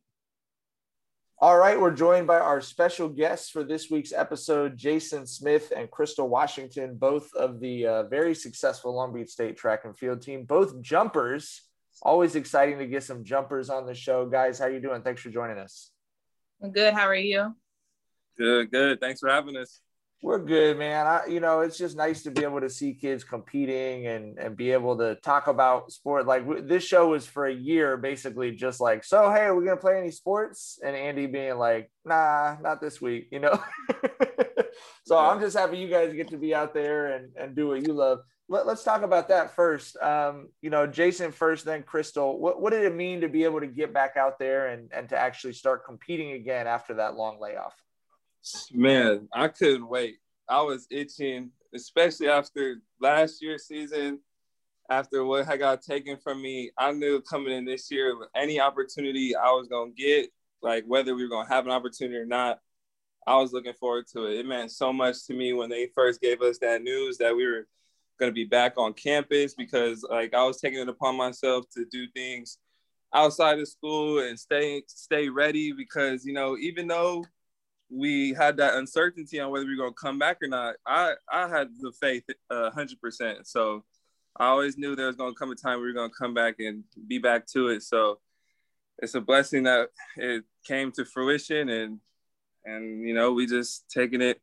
[1.42, 5.90] All right, we're joined by our special guests for this week's episode, Jason Smith and
[5.90, 10.44] Crystal Washington, both of the uh, very successful Long Beach State track and field team,
[10.44, 11.62] both jumpers.
[12.02, 14.60] Always exciting to get some jumpers on the show, guys.
[14.60, 15.02] How you doing?
[15.02, 15.92] Thanks for joining us.
[16.62, 16.94] I'm good.
[16.94, 17.56] How are you?
[18.38, 19.00] Good, good.
[19.00, 19.80] Thanks for having us.
[20.22, 21.08] We're good, man.
[21.08, 24.58] I, you know, it's just nice to be able to see kids competing and and
[24.58, 26.28] be able to talk about sport.
[26.28, 29.78] Like this show was for a year, basically just like, so hey, are we gonna
[29.78, 30.78] play any sports?
[30.84, 33.64] And Andy being like, nah, not this week, you know.
[35.06, 35.18] so.
[35.18, 37.94] I'm just happy you guys get to be out there and and do what you
[37.94, 38.20] love.
[38.50, 39.96] Let, us talk about that first.
[40.02, 42.38] Um, you know, Jason first, then Crystal.
[42.38, 45.08] What what did it mean to be able to get back out there and and
[45.10, 47.74] to actually start competing again after that long layoff?
[48.74, 50.18] Man, I couldn't wait.
[50.48, 54.20] I was itching, especially after last year's season.
[54.90, 59.36] After what had got taken from me, I knew coming in this year, any opportunity
[59.36, 60.32] I was gonna get,
[60.64, 62.60] like whether we were gonna have an opportunity or not,
[63.28, 64.40] I was looking forward to it.
[64.40, 67.46] It meant so much to me when they first gave us that news that we
[67.46, 67.68] were
[68.20, 71.86] going to be back on campus because like I was taking it upon myself to
[71.92, 72.58] do things
[73.14, 77.24] outside of school and stay stay ready because you know even though
[77.90, 81.14] we had that uncertainty on whether we are going to come back or not, I
[81.32, 83.48] I had the faith hundred uh, percent.
[83.48, 83.84] So
[84.38, 86.34] I always knew there was going to come a time we were going to come
[86.34, 87.84] back and be back to it.
[87.84, 88.20] So
[89.00, 92.00] it's a blessing that it came to fruition, and
[92.66, 94.40] and you know we just taking it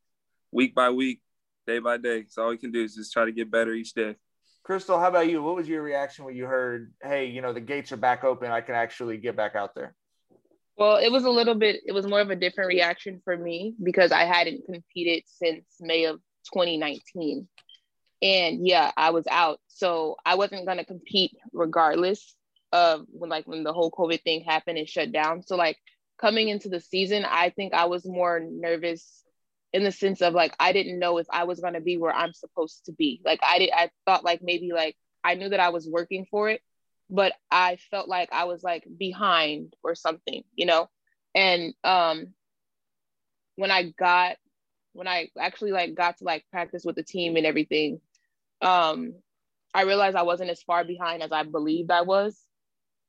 [0.51, 1.21] week by week,
[1.67, 2.25] day by day.
[2.29, 4.17] So all we can do is just try to get better each day.
[4.65, 5.43] Crystal, how about you?
[5.43, 8.51] What was your reaction when you heard, "Hey, you know the gates are back open.
[8.51, 9.95] I can actually get back out there"?
[10.77, 13.75] Well, it was a little bit, it was more of a different reaction for me
[13.83, 16.17] because I hadn't competed since May of
[16.53, 17.49] 2019.
[18.23, 19.61] And yeah, I was out.
[19.69, 22.35] So I wasn't going to compete regardless
[22.73, 25.43] of when, like, when the whole COVID thing happened and shut down.
[25.43, 25.79] So, like,
[26.19, 29.25] coming into the season, I think I was more nervous
[29.73, 32.15] in the sense of like, I didn't know if I was going to be where
[32.15, 33.21] I'm supposed to be.
[33.25, 36.49] Like, I did, I thought like maybe like I knew that I was working for
[36.49, 36.63] it,
[37.11, 40.89] but I felt like I was like behind or something, you know?
[41.35, 42.35] And um
[43.57, 44.37] when I got
[44.93, 48.01] when I actually like got to like practice with the team and everything,
[48.63, 49.15] um,
[49.75, 52.41] I realized I wasn't as far behind as I believed I was.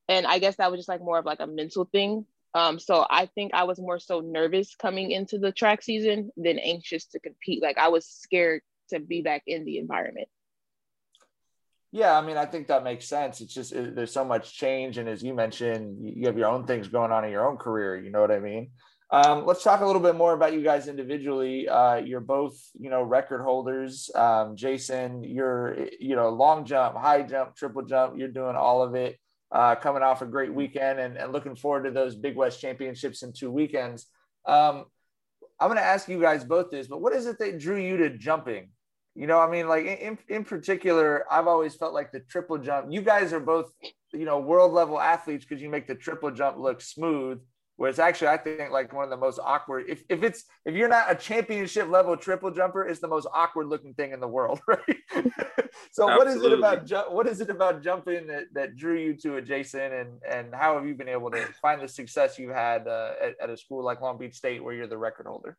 [0.10, 2.26] And I guess that was just like more of like a mental thing.
[2.54, 6.60] Um, so I think I was more so nervous coming into the track season than
[6.60, 7.62] anxious to compete.
[7.62, 10.28] Like I was scared to be back in the environment.
[11.92, 13.40] Yeah, I mean, I think that makes sense.
[13.40, 16.66] It's just it, there's so much change, and as you mentioned, you have your own
[16.66, 17.96] things going on in your own career.
[17.96, 18.72] You know what I mean?
[19.10, 21.70] Um, let's talk a little bit more about you guys individually.
[21.70, 24.10] Uh, you're both, you know, record holders.
[24.14, 28.16] Um, Jason, you're, you know, long jump, high jump, triple jump.
[28.18, 29.18] You're doing all of it.
[29.50, 33.24] Uh, coming off a great weekend and, and, looking forward to those Big West championships
[33.24, 34.08] in two weekends.
[34.46, 34.84] Um,
[35.58, 37.96] I'm going to ask you guys both this, but what is it that drew you
[37.96, 38.72] to jumping?
[39.18, 42.92] You know, I mean, like in, in particular, I've always felt like the triple jump.
[42.92, 43.72] You guys are both,
[44.14, 47.40] you know, world level athletes because you make the triple jump look smooth.
[47.78, 49.86] Where it's actually, I think, like one of the most awkward.
[49.88, 53.68] If, if it's if you're not a championship level triple jumper, it's the most awkward
[53.68, 54.80] looking thing in the world, right?
[55.92, 56.18] so, Absolutely.
[56.18, 59.38] what is it about ju- what is it about jumping that, that drew you to
[59.38, 59.94] it, Jason?
[59.94, 63.34] And and how have you been able to find the success you had uh, at,
[63.42, 65.58] at a school like Long Beach State, where you're the record holder?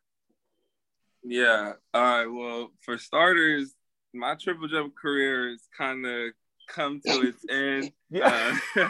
[1.29, 1.73] Yeah.
[1.93, 2.25] All right.
[2.25, 3.75] Well, for starters,
[4.15, 6.31] my triple jump career has kind of
[6.67, 7.91] come to its end.
[8.09, 8.57] yeah.
[8.75, 8.89] Uh,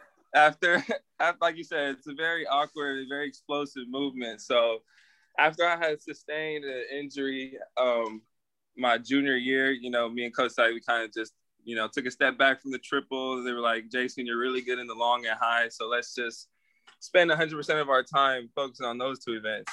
[0.36, 0.84] after,
[1.18, 4.40] after, like you said, it's a very awkward, very explosive movement.
[4.40, 4.78] So,
[5.36, 8.22] after I had sustained an injury, um,
[8.76, 11.32] my junior year, you know, me and Coach Site, we kind of just,
[11.64, 13.42] you know, took a step back from the triple.
[13.42, 16.46] They were like, Jason, you're really good in the long and high, so let's just
[17.00, 19.72] spend 100% of our time focusing on those two events.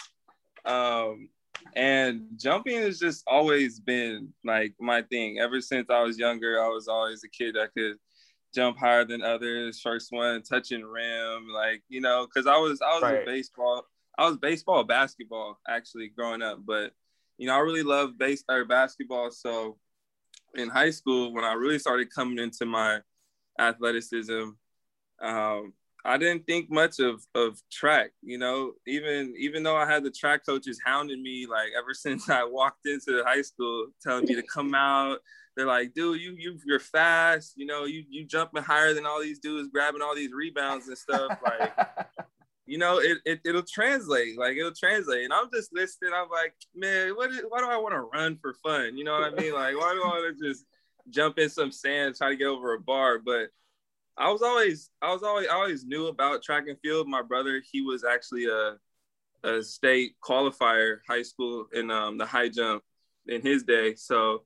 [0.66, 1.30] Um,
[1.76, 5.40] and jumping has just always been like my thing.
[5.40, 7.98] Ever since I was younger, I was always a kid that could
[8.54, 9.80] jump higher than others.
[9.80, 13.26] First one touching rim, like you know, because I was I was right.
[13.26, 13.86] baseball.
[14.18, 16.92] I was baseball, basketball actually growing up, but
[17.38, 19.32] you know I really loved base or basketball.
[19.32, 19.78] So
[20.56, 23.00] in high school, when I really started coming into my
[23.60, 24.50] athleticism,
[25.22, 30.04] um, I didn't think much of of track, you know, even even though I had
[30.04, 34.36] the track coaches hounding me like ever since I walked into high school, telling me
[34.36, 35.20] to come out.
[35.58, 39.22] They're like, dude, you you you're fast, you know, you you jumping higher than all
[39.22, 41.38] these dudes, grabbing all these rebounds and stuff.
[41.44, 41.74] Like,
[42.66, 45.26] you know, it, it it'll translate, like it'll translate.
[45.26, 46.12] And I'm just listening.
[46.16, 48.96] I'm like, man, what is, why do I want to run for fun?
[48.98, 49.54] You know what I mean?
[49.54, 50.66] Like, why do I want to just
[51.10, 53.20] jump in some sand, try to get over a bar?
[53.20, 53.50] But
[54.18, 57.08] I was always, I was always, I always knew about track and field.
[57.08, 58.78] My brother, he was actually a,
[59.44, 62.84] a state qualifier, high school in um, the high jump
[63.28, 63.96] in his day.
[63.96, 64.44] So,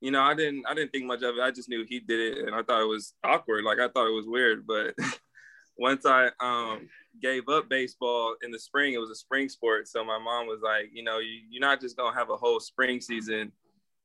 [0.00, 1.42] you know, I didn't, I didn't think much of it.
[1.42, 3.64] I just knew he did it, and I thought it was awkward.
[3.64, 4.66] Like I thought it was weird.
[4.66, 4.94] But
[5.78, 6.88] once I um,
[7.20, 9.88] gave up baseball in the spring, it was a spring sport.
[9.88, 12.60] So my mom was like, you know, you, you're not just gonna have a whole
[12.60, 13.52] spring season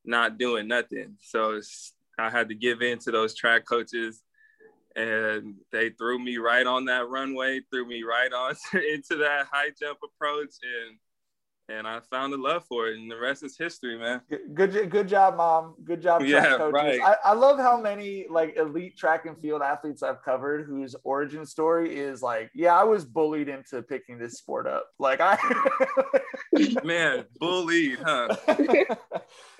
[0.05, 1.15] not doing nothing.
[1.21, 1.59] So
[2.17, 4.23] I had to give in to those track coaches
[4.97, 9.69] and they threw me right on that runway, threw me right on into that high
[9.79, 10.97] jump approach, and
[11.69, 14.21] and I found a love for it, and the rest is history, man.
[14.53, 15.75] Good, good job, mom.
[15.83, 16.73] Good job, yeah, coaches.
[16.73, 17.01] right.
[17.01, 21.45] I, I love how many like elite track and field athletes I've covered whose origin
[21.45, 24.87] story is like, yeah, I was bullied into picking this sport up.
[24.97, 25.37] Like I,
[26.85, 28.35] man, bullied, huh?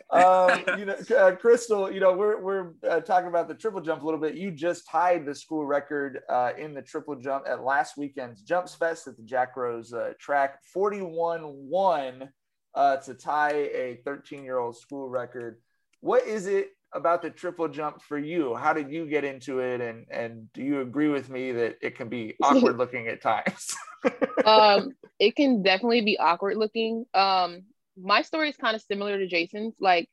[0.09, 4.01] um, you know, uh, Crystal, you know, we're, we're uh, talking about the triple jump
[4.01, 4.35] a little bit.
[4.35, 8.75] You just tied the school record uh, in the triple jump at last weekend's Jumps
[8.75, 12.29] Fest at the Jack Rose uh, track, 41 1
[12.75, 15.61] uh, to tie a 13 year old school record.
[16.01, 18.55] What is it about the triple jump for you?
[18.55, 19.81] How did you get into it?
[19.81, 23.75] And, and do you agree with me that it can be awkward looking at times?
[24.45, 27.05] um, it can definitely be awkward looking.
[27.13, 27.63] Um,
[27.99, 29.75] my story is kind of similar to Jason's.
[29.79, 30.09] Like,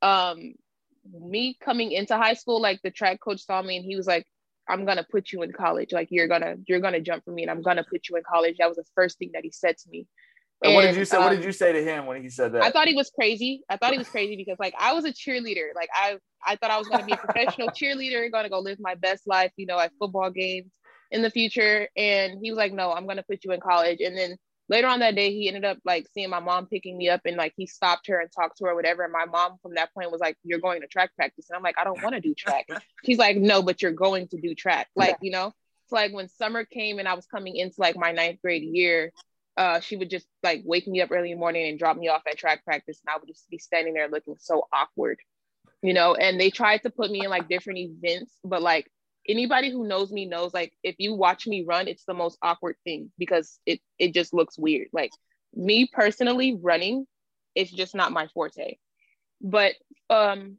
[0.00, 0.54] um,
[1.10, 4.26] me coming into high school, like the track coach saw me and he was like,
[4.68, 5.92] I'm gonna put you in college.
[5.92, 8.56] Like you're gonna you're gonna jump for me and I'm gonna put you in college.
[8.58, 10.06] That was the first thing that he said to me.
[10.62, 11.16] And, what did you say?
[11.16, 12.62] Um, what did um, you say to him when he said that?
[12.62, 13.62] I thought he was crazy.
[13.68, 15.74] I thought he was crazy because like I was a cheerleader.
[15.74, 18.94] Like I I thought I was gonna be a professional cheerleader, gonna go live my
[18.94, 20.70] best life, you know, at football games
[21.10, 21.88] in the future.
[21.96, 24.00] And he was like, No, I'm gonna put you in college.
[24.00, 24.36] And then
[24.68, 27.36] later on that day, he ended up like seeing my mom picking me up and
[27.36, 29.02] like he stopped her and talked to her, whatever.
[29.02, 31.48] And my mom from that point was like, You're going to track practice.
[31.50, 32.66] And I'm like, I don't want to do track.
[33.04, 34.88] She's like, No, but you're going to do track.
[34.96, 35.52] Like, you know,
[35.84, 39.12] it's like when summer came and I was coming into like my ninth grade year,
[39.56, 42.08] uh, she would just like wake me up early in the morning and drop me
[42.08, 43.00] off at track practice.
[43.04, 45.18] And I would just be standing there looking so awkward,
[45.82, 46.14] you know.
[46.14, 48.90] And they tried to put me in like different events, but like
[49.28, 52.76] anybody who knows me knows like if you watch me run it's the most awkward
[52.84, 55.10] thing because it it just looks weird like
[55.54, 57.06] me personally running
[57.54, 58.76] it's just not my forte
[59.40, 59.74] but
[60.10, 60.56] um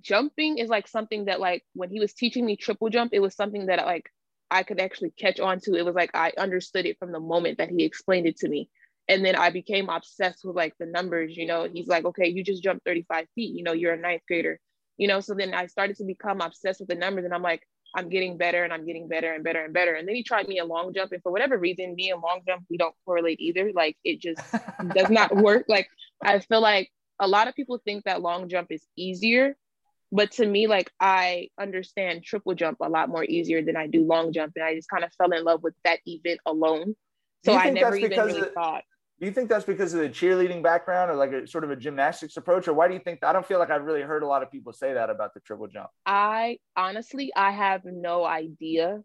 [0.00, 3.34] jumping is like something that like when he was teaching me triple jump it was
[3.34, 4.10] something that like
[4.52, 5.74] I could actually catch on to.
[5.74, 8.68] It was like I understood it from the moment that he explained it to me.
[9.08, 11.66] And then I became obsessed with like the numbers, you know.
[11.72, 14.60] He's like, okay, you just jumped 35 feet, you know, you're a ninth grader,
[14.98, 15.20] you know.
[15.20, 18.38] So then I started to become obsessed with the numbers, and I'm like, I'm getting
[18.38, 19.94] better and I'm getting better and better and better.
[19.94, 22.40] And then he tried me a long jump, and for whatever reason, me and long
[22.46, 23.70] jump we don't correlate either.
[23.74, 24.40] Like it just
[24.94, 25.66] does not work.
[25.68, 25.88] Like
[26.22, 29.56] I feel like a lot of people think that long jump is easier,
[30.10, 34.04] but to me, like I understand triple jump a lot more easier than I do
[34.04, 36.94] long jump, and I just kind of fell in love with that event alone.
[37.44, 38.84] So I never even really thought.
[39.22, 41.76] Do you think that's because of the cheerleading background, or like a sort of a
[41.76, 43.22] gymnastics approach, or why do you think?
[43.22, 45.38] I don't feel like I've really heard a lot of people say that about the
[45.38, 45.90] triple jump.
[46.04, 48.98] I honestly, I have no idea.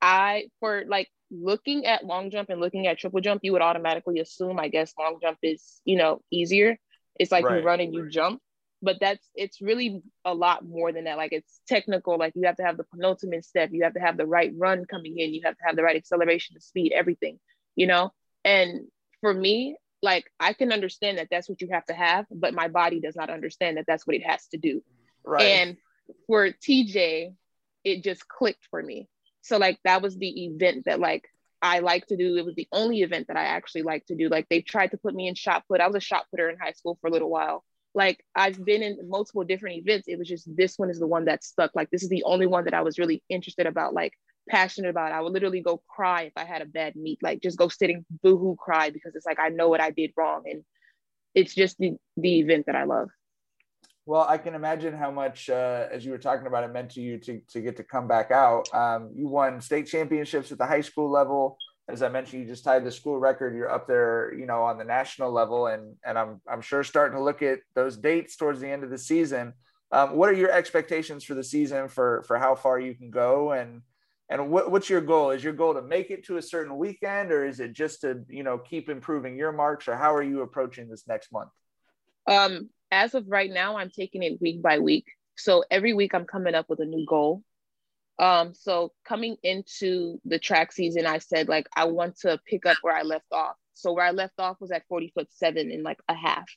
[0.00, 4.20] I for like looking at long jump and looking at triple jump, you would automatically
[4.20, 6.78] assume, I guess, long jump is you know easier.
[7.18, 7.58] It's like right.
[7.58, 8.40] you run and you jump
[8.82, 12.56] but that's it's really a lot more than that like it's technical like you have
[12.56, 15.40] to have the penultimate step you have to have the right run coming in you
[15.42, 17.38] have to have the right acceleration the speed everything
[17.74, 18.12] you know
[18.44, 18.82] and
[19.26, 22.68] for me like i can understand that that's what you have to have but my
[22.68, 24.80] body does not understand that that's what it has to do
[25.24, 25.76] right and
[26.28, 27.34] for tj
[27.82, 29.08] it just clicked for me
[29.40, 31.24] so like that was the event that like
[31.62, 32.36] I like to do.
[32.36, 34.28] It was the only event that I actually like to do.
[34.28, 35.80] Like they tried to put me in shot put.
[35.80, 37.64] I was a shot putter in high school for a little while
[37.96, 40.06] like I've been in multiple different events.
[40.06, 41.70] It was just this one is the one that stuck.
[41.74, 44.12] Like this is the only one that I was really interested about, like
[44.48, 45.12] passionate about.
[45.12, 48.04] I would literally go cry if I had a bad meet, like just go sitting
[48.22, 50.42] boohoo cry because it's like I know what I did wrong.
[50.46, 50.62] And
[51.34, 53.08] it's just the the event that I love.
[54.06, 57.00] Well, I can imagine how much, uh, as you were talking about, it meant to
[57.00, 58.72] you to, to get to come back out.
[58.72, 62.64] Um, you won state championships at the high school level as I mentioned, you just
[62.64, 63.54] tied the school record.
[63.54, 67.16] You're up there, you know, on the national level, and and I'm I'm sure starting
[67.16, 69.52] to look at those dates towards the end of the season.
[69.92, 73.52] Um, what are your expectations for the season for for how far you can go
[73.52, 73.82] and
[74.28, 75.30] and what, what's your goal?
[75.30, 78.24] Is your goal to make it to a certain weekend, or is it just to
[78.28, 81.50] you know keep improving your marks, or how are you approaching this next month?
[82.26, 85.06] Um, as of right now, I'm taking it week by week.
[85.36, 87.42] So every week I'm coming up with a new goal.
[88.18, 92.78] Um, so coming into the track season, I said like I want to pick up
[92.82, 93.56] where I left off.
[93.74, 96.48] So where I left off was at 40 foot seven in like a half.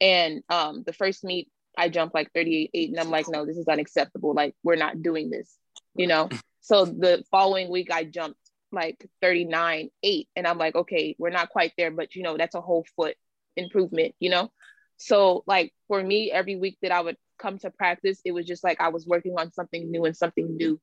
[0.00, 3.56] And um, the first meet, I jumped like 38 eight, and I'm like, no, this
[3.56, 4.34] is unacceptable.
[4.34, 5.56] Like we're not doing this,
[5.94, 6.28] you know.
[6.60, 8.38] So the following week, I jumped
[8.72, 12.54] like 39 eight, and I'm like, okay, we're not quite there, but you know, that's
[12.54, 13.16] a whole foot
[13.56, 14.50] improvement, you know.
[14.96, 18.62] So like for me, every week that I would come to practice, it was just
[18.62, 20.80] like I was working on something new and something new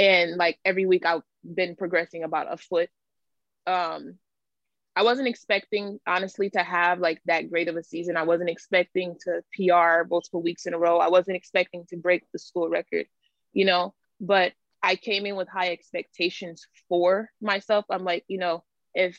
[0.00, 2.88] and like every week I've been progressing about a foot.
[3.66, 4.16] Um,
[4.96, 8.16] I wasn't expecting honestly to have like that great of a season.
[8.16, 10.98] I wasn't expecting to PR multiple weeks in a row.
[10.98, 13.06] I wasn't expecting to break the school record,
[13.52, 17.84] you know, but I came in with high expectations for myself.
[17.90, 18.64] I'm like, you know,
[18.94, 19.18] if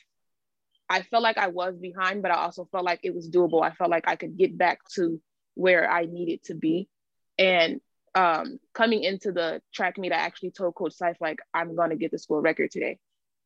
[0.89, 3.63] I felt like I was behind, but I also felt like it was doable.
[3.63, 5.21] I felt like I could get back to
[5.53, 6.89] where I needed to be.
[7.37, 7.79] And
[8.13, 12.11] um, coming into the track meet, I actually told Coach Sythe, like, I'm gonna get
[12.11, 12.99] the school record today.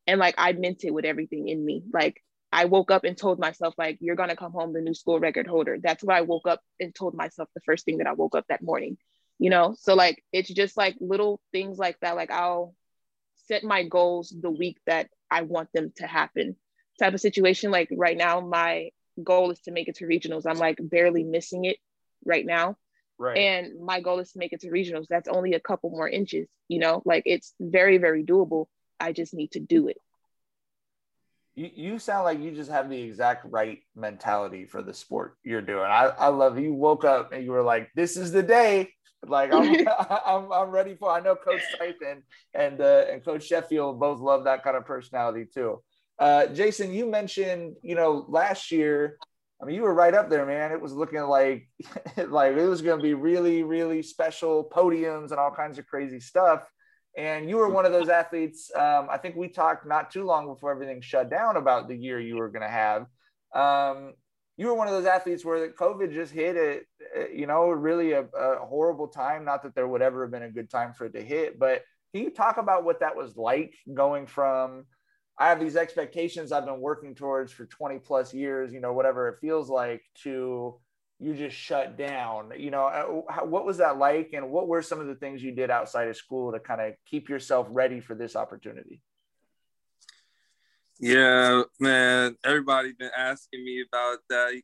[0.06, 1.84] And like I meant it with everything in me.
[1.92, 5.20] Like I woke up and told myself, like, you're gonna come home the new school
[5.20, 5.78] record holder.
[5.80, 8.46] That's what I woke up and told myself the first thing that I woke up
[8.48, 8.98] that morning.
[9.38, 12.16] You know, so like it's just like little things like that.
[12.16, 12.74] Like I'll
[13.46, 16.56] set my goals the week that I want them to happen.
[16.98, 17.70] Type of situation.
[17.70, 18.90] Like right now, my
[19.22, 20.44] goal is to make it to regionals.
[20.46, 21.76] I'm like barely missing it
[22.24, 22.76] right now.
[23.18, 23.38] Right.
[23.38, 25.06] And my goal is to make it to regionals.
[25.08, 28.66] That's only a couple more inches, you know, like it's very, very doable.
[29.00, 29.96] I just need to do it.
[31.54, 35.62] You, you sound like you just have the exact right mentality for the sport you're
[35.62, 35.84] doing.
[35.84, 38.92] I, I love you woke up and you were like, this is the day.
[39.28, 39.86] Like I'm,
[40.26, 41.10] I'm, I'm ready for.
[41.10, 42.22] I know Coach Tyson
[42.54, 45.82] and uh, and Coach Sheffield both love that kind of personality too.
[46.18, 49.18] Uh, Jason, you mentioned you know last year
[49.60, 50.72] I mean, you were right up there, man.
[50.72, 51.68] It was looking like
[52.16, 56.20] like it was going to be really, really special podiums and all kinds of crazy
[56.20, 56.62] stuff.
[57.16, 58.70] And you were one of those athletes.
[58.76, 62.20] Um, I think we talked not too long before everything shut down about the year
[62.20, 63.06] you were going to have.
[63.54, 64.12] Um,
[64.56, 67.68] you were one of those athletes where the COVID just hit it, uh, you know,
[67.68, 69.44] really a, a horrible time.
[69.44, 71.82] Not that there would ever have been a good time for it to hit, but
[72.14, 74.86] can you talk about what that was like going from
[75.38, 79.28] I have these expectations I've been working towards for 20 plus years, you know, whatever
[79.28, 80.80] it feels like to
[81.18, 82.52] you just shut down.
[82.56, 84.30] You know, uh, what was that like?
[84.32, 86.94] And what were some of the things you did outside of school to kind of
[87.06, 89.00] keep yourself ready for this opportunity?
[90.98, 94.60] Yeah, man, everybody been asking me about that,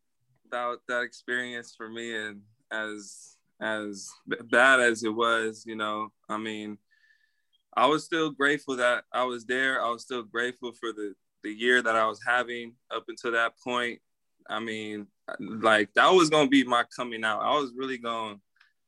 [0.46, 2.14] about that experience for me.
[2.14, 4.10] And as, as
[4.50, 6.78] bad as it was, you know, I mean,
[7.76, 9.82] I was still grateful that I was there.
[9.82, 13.54] I was still grateful for the the year that I was having up until that
[13.62, 14.00] point.
[14.48, 15.06] I mean,
[15.40, 17.42] like that was gonna be my coming out.
[17.42, 18.36] I was really gonna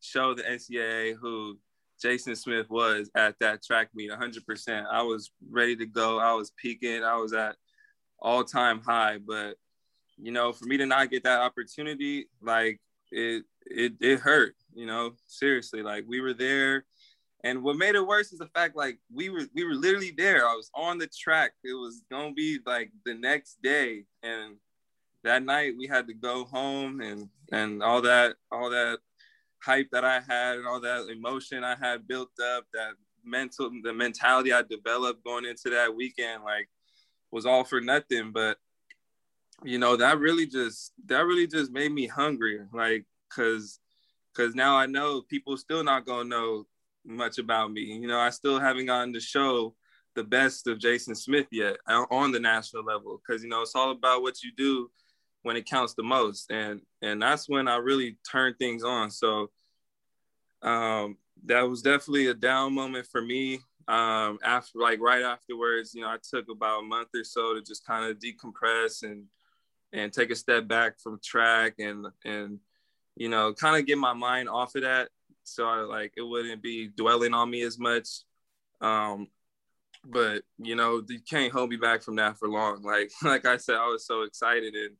[0.00, 1.58] show the NCAA who
[2.04, 4.84] Jason Smith was at that track meet 100%.
[4.92, 6.18] I was ready to go.
[6.18, 7.02] I was peaking.
[7.02, 7.56] I was at
[8.20, 9.16] all time high.
[9.16, 9.56] But,
[10.18, 12.78] you know, for me to not get that opportunity, like
[13.10, 15.82] it, it, it hurt, you know, seriously.
[15.82, 16.84] Like we were there.
[17.42, 20.46] And what made it worse is the fact like we were we were literally there.
[20.46, 21.52] I was on the track.
[21.62, 24.04] It was gonna be like the next day.
[24.22, 24.56] And
[25.24, 28.98] that night we had to go home and and all that all that
[29.64, 32.92] hype that I had and all that emotion I had built up, that
[33.24, 36.68] mental, the mentality I developed going into that weekend, like
[37.30, 38.32] was all for nothing.
[38.32, 38.58] But
[39.62, 43.80] you know, that really just that really just made me hungry, like because
[44.34, 46.66] because now I know people still not gonna know
[47.06, 47.82] much about me.
[47.82, 49.74] You know, I still haven't gotten to show
[50.14, 53.74] the best of Jason Smith yet uh, on the national level because you know it's
[53.74, 54.90] all about what you do
[55.44, 56.50] when it counts the most.
[56.50, 59.10] And and that's when i really turned things on.
[59.10, 59.50] So
[60.62, 61.16] um
[61.46, 63.60] that was definitely a down moment for me.
[63.86, 67.60] Um after like right afterwards you know i took about a month or so to
[67.60, 69.24] just kind of decompress and
[69.92, 72.60] and take a step back from track and and
[73.14, 75.10] you know kind of get my mind off of that
[75.44, 78.08] so I, like it wouldn't be dwelling on me as much.
[78.80, 79.28] Um
[80.06, 82.82] but you know you can't hold me back from that for long.
[82.82, 84.96] Like like i said i was so excited and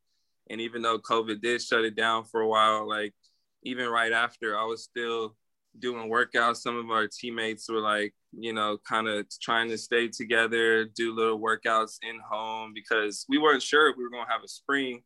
[0.51, 3.15] and even though COVID did shut it down for a while, like
[3.63, 5.37] even right after, I was still
[5.79, 6.59] doing workouts.
[6.59, 11.15] Some of our teammates were like, you know, kind of trying to stay together, do
[11.15, 14.49] little workouts in home because we weren't sure if we were going to have a
[14.49, 15.03] spring.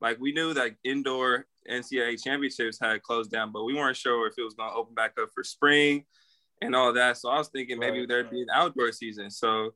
[0.00, 4.34] Like we knew that indoor NCAA championships had closed down, but we weren't sure if
[4.36, 6.04] it was going to open back up for spring
[6.60, 7.16] and all that.
[7.16, 8.08] So I was thinking maybe right.
[8.08, 9.30] there'd be an outdoor season.
[9.30, 9.70] So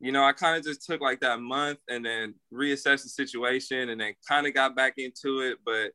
[0.00, 3.88] you know, I kind of just took like that month and then reassessed the situation
[3.88, 5.58] and then kind of got back into it.
[5.64, 5.92] But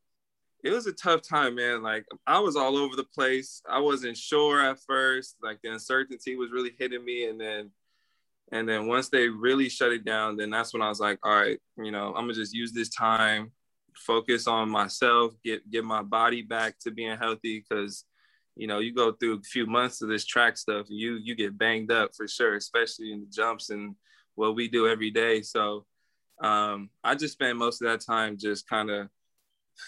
[0.64, 1.82] it was a tough time, man.
[1.82, 3.62] Like I was all over the place.
[3.70, 5.36] I wasn't sure at first.
[5.41, 7.26] Like the uncertainty was really hitting me.
[7.26, 7.72] And then
[8.52, 11.36] and then once they really shut it down, then that's when I was like, all
[11.36, 13.52] right, you know, I'm gonna just use this time,
[13.95, 18.06] focus on myself, get get my body back to being healthy because
[18.60, 21.57] you know, you go through a few months of this track stuff, you you get
[21.57, 23.95] banged up for sure, especially in the jumps and
[24.36, 25.41] what we do every day.
[25.41, 25.86] So
[26.43, 29.07] um, I just spend most of that time just kind of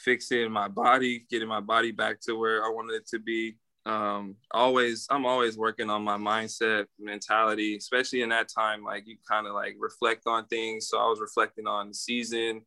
[0.06, 3.58] fixing my body, getting my body back to where I wanted it to be.
[3.86, 8.86] Um, always, I'm always working on my mindset, mentality, especially in that time.
[8.86, 10.88] Like you kind of like reflect on things.
[10.88, 12.62] So I was reflecting on the season,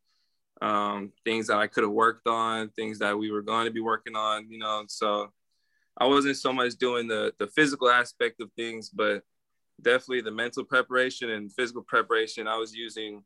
[0.61, 3.81] um, things that I could have worked on, things that we were going to be
[3.81, 4.51] working on.
[4.51, 5.33] You know, so
[5.99, 9.23] I wasn't so much doing the the physical aspect of things, but
[9.81, 12.47] definitely the mental preparation and physical preparation.
[12.49, 13.23] I was using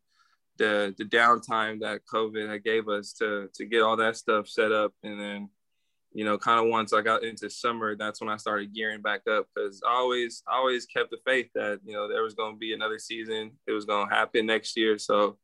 [0.58, 4.72] the the downtime that COVID had gave us to to get all that stuff set
[4.72, 5.48] up, and then
[6.12, 9.22] you know, kind of once I got into summer, that's when I started gearing back
[9.28, 12.54] up because I always I always kept the faith that you know there was going
[12.54, 13.52] to be another season.
[13.66, 14.98] It was going to happen next year.
[14.98, 15.38] So,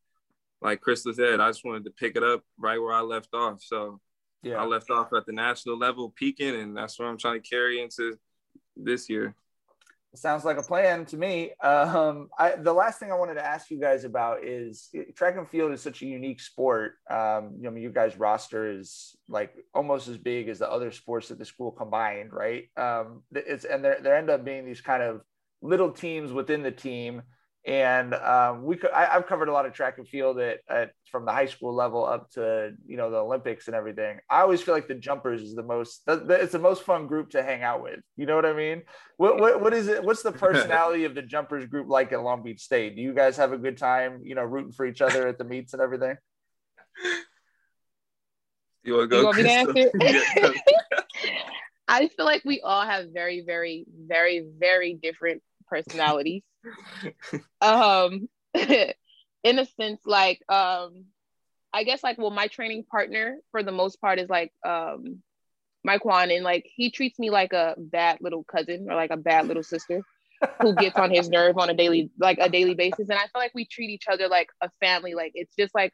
[0.63, 3.63] like Crystal said, I just wanted to pick it up right where I left off.
[3.63, 4.01] So
[4.45, 4.61] yeah.
[4.61, 7.81] I left off at the national level peaking, and that's what I'm trying to carry
[7.81, 8.19] into
[8.77, 9.35] this year.
[10.17, 11.51] Sounds like a plan to me.
[11.61, 15.49] Um, I, the last thing I wanted to ask you guys about is track and
[15.49, 16.95] field is such a unique sport.
[17.11, 21.33] Um, you know, your guys' roster is like almost as big as the other sports
[21.33, 22.69] at the school combined, right?
[22.77, 25.23] Um, it's and there there end up being these kind of
[25.63, 27.23] little teams within the team
[27.67, 30.91] and um, we could, I, have covered a lot of track and field at, at,
[31.11, 34.19] from the high school level up to you know the Olympics and everything.
[34.29, 37.07] I always feel like the jumpers is the most the, the, it's the most fun
[37.07, 38.01] group to hang out with.
[38.17, 38.83] You know what I mean?
[39.17, 40.05] What what, what is it?
[40.05, 42.97] What's the personality of the jumpers group like at Long Beach State?
[42.97, 44.21] Do you guys have a good time?
[44.25, 46.17] You know, rooting for each other at the meets and everything.
[48.83, 49.19] You want to go?
[49.21, 50.55] You want me to answer?
[51.89, 56.43] I feel like we all have very, very, very, very different personalities.
[57.61, 61.05] um, in a sense, like um,
[61.73, 65.23] I guess like well, my training partner for the most part is like um,
[65.85, 69.17] Mike Juan, and like he treats me like a bad little cousin or like a
[69.17, 70.03] bad little sister
[70.61, 73.41] who gets on his nerve on a daily like a daily basis, and I feel
[73.41, 75.15] like we treat each other like a family.
[75.15, 75.93] Like it's just like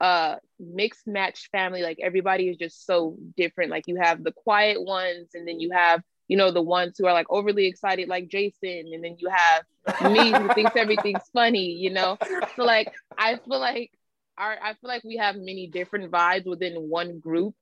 [0.00, 1.82] a mixed match family.
[1.82, 3.70] Like everybody is just so different.
[3.70, 7.06] Like you have the quiet ones, and then you have you know, the ones who
[7.06, 9.64] are like overly excited, like Jason, and then you have
[10.12, 12.18] me who thinks everything's funny, you know.
[12.54, 13.90] So like, I feel like
[14.36, 17.54] our, I feel like we have many different vibes within one group,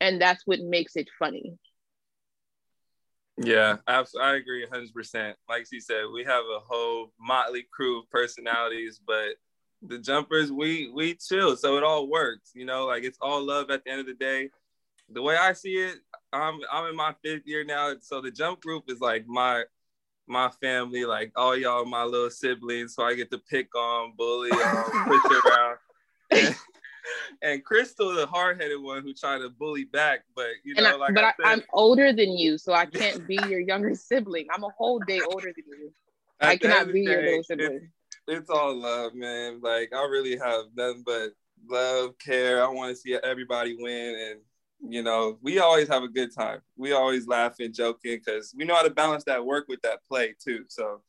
[0.00, 1.58] and that's what makes it funny.
[3.42, 4.30] Yeah, absolutely.
[4.30, 5.34] I agree 100%.
[5.48, 9.36] Like she said, we have a whole motley crew of personalities, but
[9.82, 12.50] the jumpers, we we chill, so it all works.
[12.54, 14.50] You know, like it's all love at the end of the day.
[15.08, 15.96] The way I see it,
[16.32, 19.64] I'm I'm in my fifth year now, so the jump group is like my
[20.26, 24.50] my family, like all y'all my little siblings, so I get to pick on, bully,
[24.52, 25.78] um, push around.
[26.30, 26.56] And,
[27.42, 31.14] and Crystal, the hard-headed one who tried to bully back, but you know, I, like
[31.14, 34.46] but I I am older than you, so I can't be your younger sibling.
[34.54, 35.92] I'm a whole day older than you.
[36.40, 37.90] I cannot be your little sibling.
[38.28, 39.60] It's, it's all love, man.
[39.60, 41.30] Like I really have nothing but
[41.68, 42.64] love, care.
[42.64, 44.40] I want to see everybody win, and
[44.86, 46.60] you know, we always have a good time.
[46.76, 50.34] We always laughing, joking, because we know how to balance that work with that play
[50.42, 50.64] too.
[50.68, 51.02] So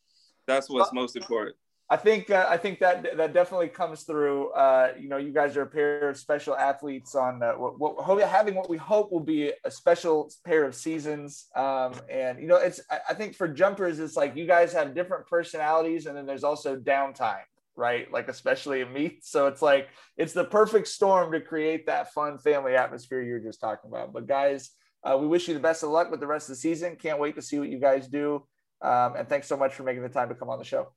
[0.47, 1.55] that's what's most important.
[1.91, 4.51] I think uh, I think that that definitely comes through.
[4.51, 8.29] Uh, you know, you guys are a pair of special athletes on uh, what, what,
[8.29, 11.47] having what we hope will be a special pair of seasons.
[11.53, 14.95] Um, and you know, it's I, I think for jumpers, it's like you guys have
[14.95, 17.43] different personalities, and then there's also downtime,
[17.81, 18.13] right?
[18.13, 19.25] Like especially in meet.
[19.25, 23.39] So it's like it's the perfect storm to create that fun family atmosphere you were
[23.39, 24.13] just talking about.
[24.13, 24.69] But guys,
[25.03, 26.95] uh, we wish you the best of luck with the rest of the season.
[26.95, 28.45] Can't wait to see what you guys do.
[28.83, 30.93] Um, and thanks so much for making the time to come on the show.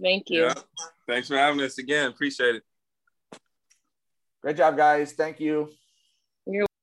[0.00, 0.44] Thank you.
[0.44, 0.54] Yeah.
[1.08, 2.08] Thanks for having us again.
[2.10, 2.62] Appreciate it.
[4.40, 5.12] Great job, guys.
[5.12, 5.70] Thank you.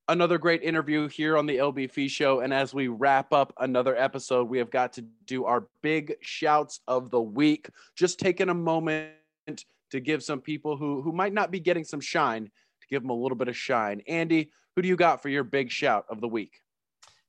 [0.08, 2.42] Another great interview here on the LBF show.
[2.42, 6.80] And as we wrap up another episode, we have got to do our big shouts
[6.88, 7.70] of the week.
[7.96, 9.14] Just taking a moment
[9.90, 13.10] to give some people who, who might not be getting some shine, to give them
[13.10, 14.02] a little bit of shine.
[14.08, 16.62] Andy, who do you got for your big shout of the week?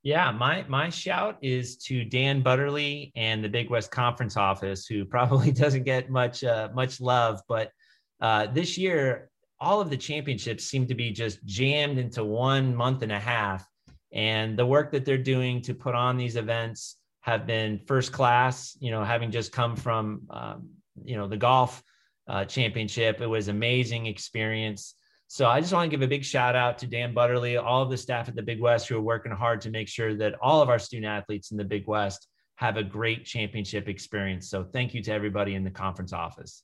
[0.02, 5.04] Yeah, my my shout is to Dan Butterly and the Big West Conference office, who
[5.04, 7.72] probably doesn't get much uh, much love, but
[8.20, 9.30] uh, this year
[9.60, 13.66] all of the championships seem to be just jammed into one month and a half,
[14.12, 18.76] and the work that they're doing to put on these events have been first class.
[18.80, 20.68] You know, having just come from um,
[21.04, 21.82] you know the golf
[22.28, 24.94] uh, championship, it was amazing experience.
[25.28, 27.90] So I just want to give a big shout out to Dan Butterly, all of
[27.90, 30.62] the staff at the Big West who are working hard to make sure that all
[30.62, 34.48] of our student athletes in the Big West have a great championship experience.
[34.48, 36.62] So thank you to everybody in the conference office.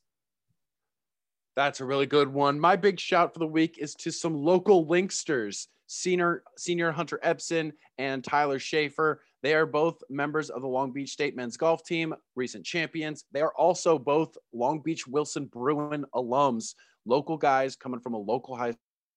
[1.54, 2.58] That's a really good one.
[2.58, 7.72] My big shout for the week is to some local Linksters, senior senior Hunter Epson
[7.98, 9.22] and Tyler Schaefer.
[9.42, 13.24] They are both members of the Long Beach State men's golf team, recent champions.
[13.32, 16.74] They are also both Long Beach Wilson Bruin alums
[17.04, 18.74] local guys coming from a local high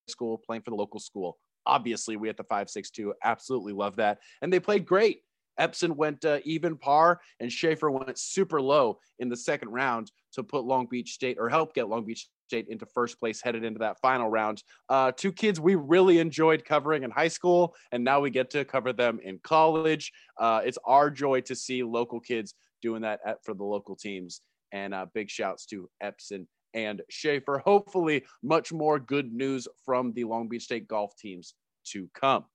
[0.07, 1.37] school playing for the local school.
[1.65, 4.19] Obviously, we at the 562 absolutely love that.
[4.41, 5.21] And they played great.
[5.59, 10.43] Epson went uh, even par and Schaefer went super low in the second round to
[10.43, 13.79] put Long Beach State or help get Long Beach State into first place headed into
[13.79, 14.63] that final round.
[14.87, 18.63] Uh, two kids we really enjoyed covering in high school, and now we get to
[18.63, 20.11] cover them in college.
[20.39, 24.41] Uh, it's our joy to see local kids doing that at, for the local teams.
[24.71, 27.59] And uh, big shouts to Epson and Schaefer.
[27.59, 31.55] Hopefully, much more good news from the Long Beach State golf teams
[31.85, 32.45] to come.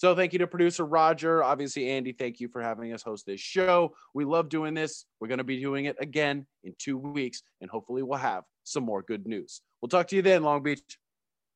[0.00, 1.44] So, thank you to producer Roger.
[1.44, 3.94] Obviously, Andy, thank you for having us host this show.
[4.14, 5.04] We love doing this.
[5.20, 8.82] We're going to be doing it again in two weeks, and hopefully, we'll have some
[8.82, 9.60] more good news.
[9.82, 10.80] We'll talk to you then, Long Beach.